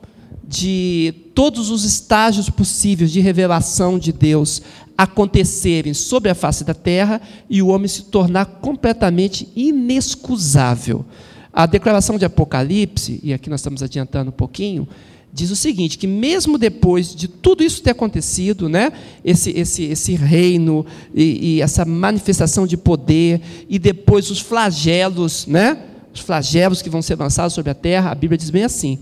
de 0.42 1.14
todos 1.34 1.70
os 1.70 1.84
estágios 1.84 2.48
possíveis 2.48 3.12
de 3.12 3.20
revelação 3.20 3.98
de 3.98 4.10
Deus 4.10 4.62
acontecerem 4.96 5.92
sobre 5.92 6.30
a 6.30 6.34
face 6.34 6.64
da 6.64 6.72
terra 6.72 7.20
e 7.48 7.60
o 7.60 7.68
homem 7.68 7.86
se 7.86 8.04
tornar 8.04 8.46
completamente 8.46 9.46
inexcusável. 9.54 11.04
A 11.52 11.66
declaração 11.66 12.16
de 12.16 12.24
Apocalipse, 12.24 13.20
e 13.22 13.34
aqui 13.34 13.50
nós 13.50 13.60
estamos 13.60 13.82
adiantando 13.82 14.30
um 14.30 14.32
pouquinho, 14.32 14.88
diz 15.32 15.50
o 15.50 15.56
seguinte: 15.56 15.98
que 15.98 16.06
mesmo 16.06 16.58
depois 16.58 17.14
de 17.14 17.28
tudo 17.28 17.62
isso 17.62 17.82
ter 17.82 17.90
acontecido, 17.90 18.68
né, 18.68 18.92
esse, 19.24 19.50
esse, 19.50 19.84
esse 19.84 20.14
reino 20.14 20.84
e, 21.14 21.56
e 21.56 21.62
essa 21.62 21.84
manifestação 21.84 22.66
de 22.66 22.76
poder, 22.76 23.40
e 23.68 23.78
depois 23.78 24.30
os 24.30 24.40
flagelos, 24.40 25.46
né, 25.46 25.78
os 26.12 26.20
flagelos 26.20 26.82
que 26.82 26.90
vão 26.90 27.02
ser 27.02 27.18
lançados 27.18 27.54
sobre 27.54 27.70
a 27.70 27.74
terra, 27.74 28.10
a 28.10 28.14
Bíblia 28.14 28.38
diz 28.38 28.50
bem 28.50 28.64
assim: 28.64 28.98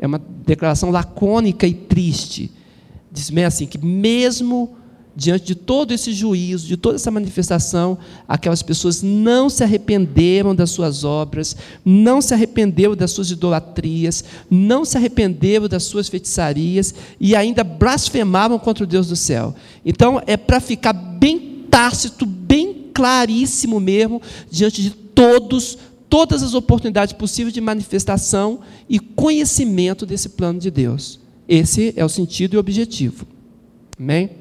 é 0.00 0.06
uma 0.06 0.20
declaração 0.46 0.90
lacônica 0.90 1.66
e 1.66 1.74
triste. 1.74 2.50
Diz 3.12 3.30
bem 3.30 3.44
assim: 3.44 3.66
que 3.66 3.78
mesmo 3.78 4.76
diante 5.14 5.46
de 5.46 5.54
todo 5.54 5.92
esse 5.92 6.12
juízo, 6.12 6.66
de 6.66 6.76
toda 6.76 6.96
essa 6.96 7.10
manifestação, 7.10 7.98
aquelas 8.28 8.62
pessoas 8.62 9.02
não 9.02 9.50
se 9.50 9.62
arrependeram 9.62 10.54
das 10.54 10.70
suas 10.70 11.04
obras, 11.04 11.56
não 11.84 12.20
se 12.20 12.32
arrependeram 12.32 12.94
das 12.94 13.10
suas 13.10 13.30
idolatrias, 13.30 14.24
não 14.50 14.84
se 14.84 14.96
arrependeram 14.96 15.68
das 15.68 15.84
suas 15.84 16.08
feitiçarias 16.08 16.94
e 17.18 17.34
ainda 17.34 17.64
blasfemavam 17.64 18.58
contra 18.58 18.84
o 18.84 18.86
Deus 18.86 19.08
do 19.08 19.16
céu. 19.16 19.54
Então, 19.84 20.22
é 20.26 20.36
para 20.36 20.60
ficar 20.60 20.92
bem 20.92 21.66
tácito, 21.70 22.24
bem 22.24 22.90
claríssimo 22.94 23.78
mesmo, 23.80 24.20
diante 24.50 24.82
de 24.82 24.90
todos 24.90 25.78
todas 26.10 26.42
as 26.42 26.54
oportunidades 26.54 27.12
possíveis 27.12 27.54
de 27.54 27.60
manifestação 27.60 28.58
e 28.88 28.98
conhecimento 28.98 30.04
desse 30.04 30.30
plano 30.30 30.58
de 30.58 30.68
Deus. 30.68 31.20
Esse 31.48 31.94
é 31.96 32.04
o 32.04 32.08
sentido 32.08 32.54
e 32.54 32.56
o 32.56 32.60
objetivo. 32.60 33.24
Amém? 33.96 34.39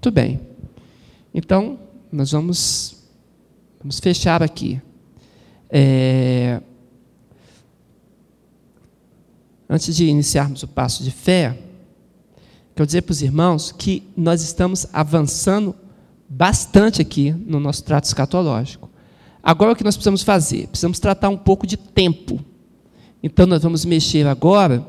Muito 0.00 0.12
bem. 0.12 0.40
Então, 1.34 1.78
nós 2.10 2.32
vamos, 2.32 3.04
vamos 3.78 4.00
fechar 4.00 4.42
aqui. 4.42 4.80
É, 5.68 6.62
antes 9.68 9.94
de 9.94 10.06
iniciarmos 10.06 10.62
o 10.62 10.68
passo 10.68 11.04
de 11.04 11.10
fé, 11.10 11.54
quero 12.74 12.86
dizer 12.86 13.02
para 13.02 13.12
os 13.12 13.20
irmãos 13.20 13.72
que 13.72 14.02
nós 14.16 14.40
estamos 14.40 14.86
avançando 14.90 15.76
bastante 16.26 17.02
aqui 17.02 17.32
no 17.32 17.60
nosso 17.60 17.84
trato 17.84 18.04
escatológico. 18.04 18.88
Agora 19.42 19.72
o 19.72 19.76
que 19.76 19.84
nós 19.84 19.96
precisamos 19.96 20.22
fazer? 20.22 20.66
Precisamos 20.68 20.98
tratar 20.98 21.28
um 21.28 21.36
pouco 21.36 21.66
de 21.66 21.76
tempo. 21.76 22.42
Então 23.22 23.44
nós 23.44 23.62
vamos 23.62 23.84
mexer 23.84 24.26
agora 24.26 24.82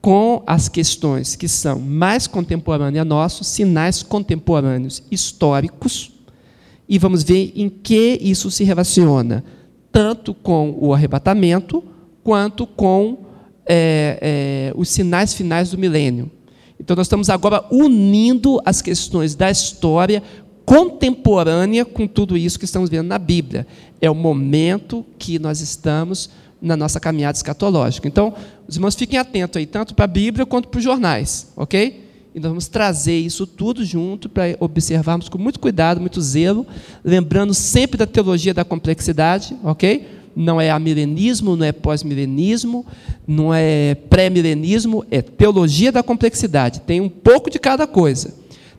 com 0.00 0.42
as 0.46 0.68
questões 0.68 1.36
que 1.36 1.48
são 1.48 1.78
mais 1.78 2.26
contemporâneas 2.26 3.06
nossos, 3.06 3.46
sinais 3.46 4.02
contemporâneos 4.02 5.02
históricos, 5.10 6.12
e 6.88 6.98
vamos 6.98 7.22
ver 7.22 7.52
em 7.54 7.68
que 7.68 8.18
isso 8.20 8.50
se 8.50 8.64
relaciona, 8.64 9.44
tanto 9.92 10.34
com 10.34 10.76
o 10.80 10.92
arrebatamento, 10.92 11.84
quanto 12.24 12.66
com 12.66 13.18
é, 13.66 14.18
é, 14.20 14.72
os 14.74 14.88
sinais 14.88 15.32
finais 15.32 15.70
do 15.70 15.78
milênio. 15.78 16.30
Então, 16.78 16.96
nós 16.96 17.06
estamos 17.06 17.28
agora 17.28 17.64
unindo 17.70 18.60
as 18.64 18.80
questões 18.80 19.34
da 19.34 19.50
história 19.50 20.22
contemporânea 20.64 21.84
com 21.84 22.06
tudo 22.06 22.36
isso 22.36 22.58
que 22.58 22.64
estamos 22.64 22.88
vendo 22.88 23.06
na 23.06 23.18
Bíblia. 23.18 23.66
É 24.00 24.10
o 24.10 24.14
momento 24.14 25.04
que 25.18 25.38
nós 25.38 25.60
estamos 25.60 26.30
na 26.60 26.76
nossa 26.76 27.00
caminhada 27.00 27.36
escatológica. 27.36 28.06
Então, 28.06 28.34
os 28.68 28.76
irmãos 28.76 28.94
fiquem 28.94 29.18
atentos 29.18 29.56
aí, 29.56 29.66
tanto 29.66 29.94
para 29.94 30.04
a 30.04 30.08
Bíblia 30.08 30.44
quanto 30.44 30.68
para 30.68 30.78
os 30.78 30.84
jornais, 30.84 31.48
ok? 31.56 32.08
E 32.34 32.38
nós 32.38 32.50
vamos 32.50 32.68
trazer 32.68 33.18
isso 33.18 33.46
tudo 33.46 33.84
junto 33.84 34.28
para 34.28 34.56
observarmos 34.60 35.28
com 35.28 35.38
muito 35.38 35.58
cuidado, 35.58 36.00
muito 36.00 36.20
zelo, 36.20 36.66
lembrando 37.04 37.52
sempre 37.52 37.98
da 37.98 38.06
teologia 38.06 38.54
da 38.54 38.64
complexidade, 38.64 39.56
ok? 39.64 40.06
Não 40.36 40.60
é 40.60 40.70
amilenismo, 40.70 41.56
não 41.56 41.66
é 41.66 41.72
pós-milenismo, 41.72 42.86
não 43.26 43.52
é 43.52 43.96
pré-milenismo, 43.96 45.04
é 45.10 45.20
teologia 45.20 45.90
da 45.90 46.04
complexidade. 46.04 46.80
Tem 46.80 47.00
um 47.00 47.08
pouco 47.08 47.50
de 47.50 47.58
cada 47.58 47.84
coisa. 47.86 48.32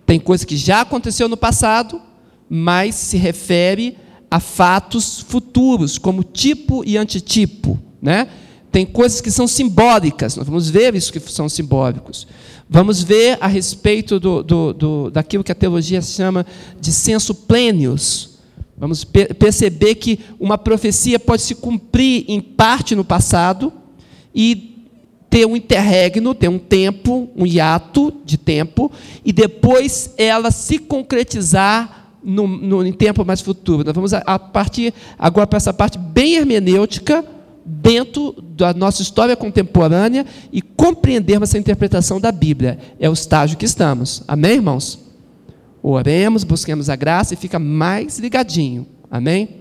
Tem 0.06 0.18
coisa 0.18 0.46
que 0.46 0.56
já 0.56 0.82
aconteceu 0.82 1.28
no 1.28 1.36
passado, 1.36 2.02
mas 2.50 2.96
se 2.96 3.18
refere 3.18 3.98
a 4.32 4.40
fatos 4.40 5.20
futuros, 5.20 5.98
como 5.98 6.24
tipo 6.24 6.84
e 6.86 6.98
antitipo. 6.98 7.78
Né? 8.02 8.30
Tem 8.72 8.86
coisas 8.86 9.20
que 9.20 9.30
são 9.30 9.46
simbólicas, 9.46 10.38
nós 10.38 10.48
vamos 10.48 10.70
ver 10.70 10.96
isso 10.96 11.12
que 11.12 11.20
são 11.20 11.50
simbólicos. 11.50 12.26
Vamos 12.70 13.04
ver 13.04 13.38
a 13.42 13.48
respeito 13.48 14.18
do, 14.18 14.42
do, 14.42 14.74
do 14.74 15.12
daquilo 15.12 15.44
que 15.44 15.52
a 15.52 15.56
teologia 15.56 16.02
chama 16.02 16.46
de 16.80 16.94
senso 16.94 17.36
plenius. 17.36 18.40
Vamos 18.78 19.04
per 19.04 19.36
perceber 19.36 19.96
que 19.96 20.20
uma 20.40 20.58
profecia 20.58 21.20
pode 21.20 21.42
se 21.42 21.54
cumprir 21.54 22.24
em 22.30 22.40
parte 22.40 22.96
no 22.96 23.04
passado 23.04 23.74
e 24.34 24.72
ter 25.30 25.46
um 25.46 25.58
interregno, 25.58 26.34
ter 26.34 26.48
um 26.48 26.58
tempo, 26.58 27.30
um 27.36 27.46
hiato 27.46 28.14
de 28.26 28.38
tempo, 28.38 28.90
e 29.24 29.34
depois 29.34 30.14
ela 30.18 30.50
se 30.50 30.78
concretizar 30.78 32.01
no, 32.24 32.48
no, 32.48 32.86
em 32.86 32.94
tempo 32.94 33.26
mais 33.26 33.42
futuro. 33.42 33.84
Nós 33.84 33.96
vamos 33.96 34.14
a, 34.14 34.20
a 34.20 34.40
partir 34.40 34.94
agora 35.18 35.48
para 35.48 35.58
essa 35.58 35.74
parte 35.74 35.98
bem 35.98 36.36
hermenêutica, 36.36 37.26
dentro 37.64 38.36
da 38.42 38.74
nossa 38.74 39.02
história 39.02 39.36
contemporânea 39.36 40.26
e 40.52 40.62
compreendermos 40.62 41.50
essa 41.50 41.58
interpretação 41.58 42.20
da 42.20 42.32
Bíblia. 42.32 42.80
É 43.00 43.10
o 43.10 43.14
estágio 43.14 43.58
que 43.58 43.66
estamos. 43.66 44.24
Amém, 44.28 44.54
irmãos? 44.54 45.00
Oremos, 45.84 46.44
busquemos 46.44 46.90
a 46.90 46.96
graça 46.96 47.34
e 47.34 47.38
fica 47.38 47.60
mais 47.60 48.20
ligadinho. 48.20 48.88
Amém? 49.10 49.61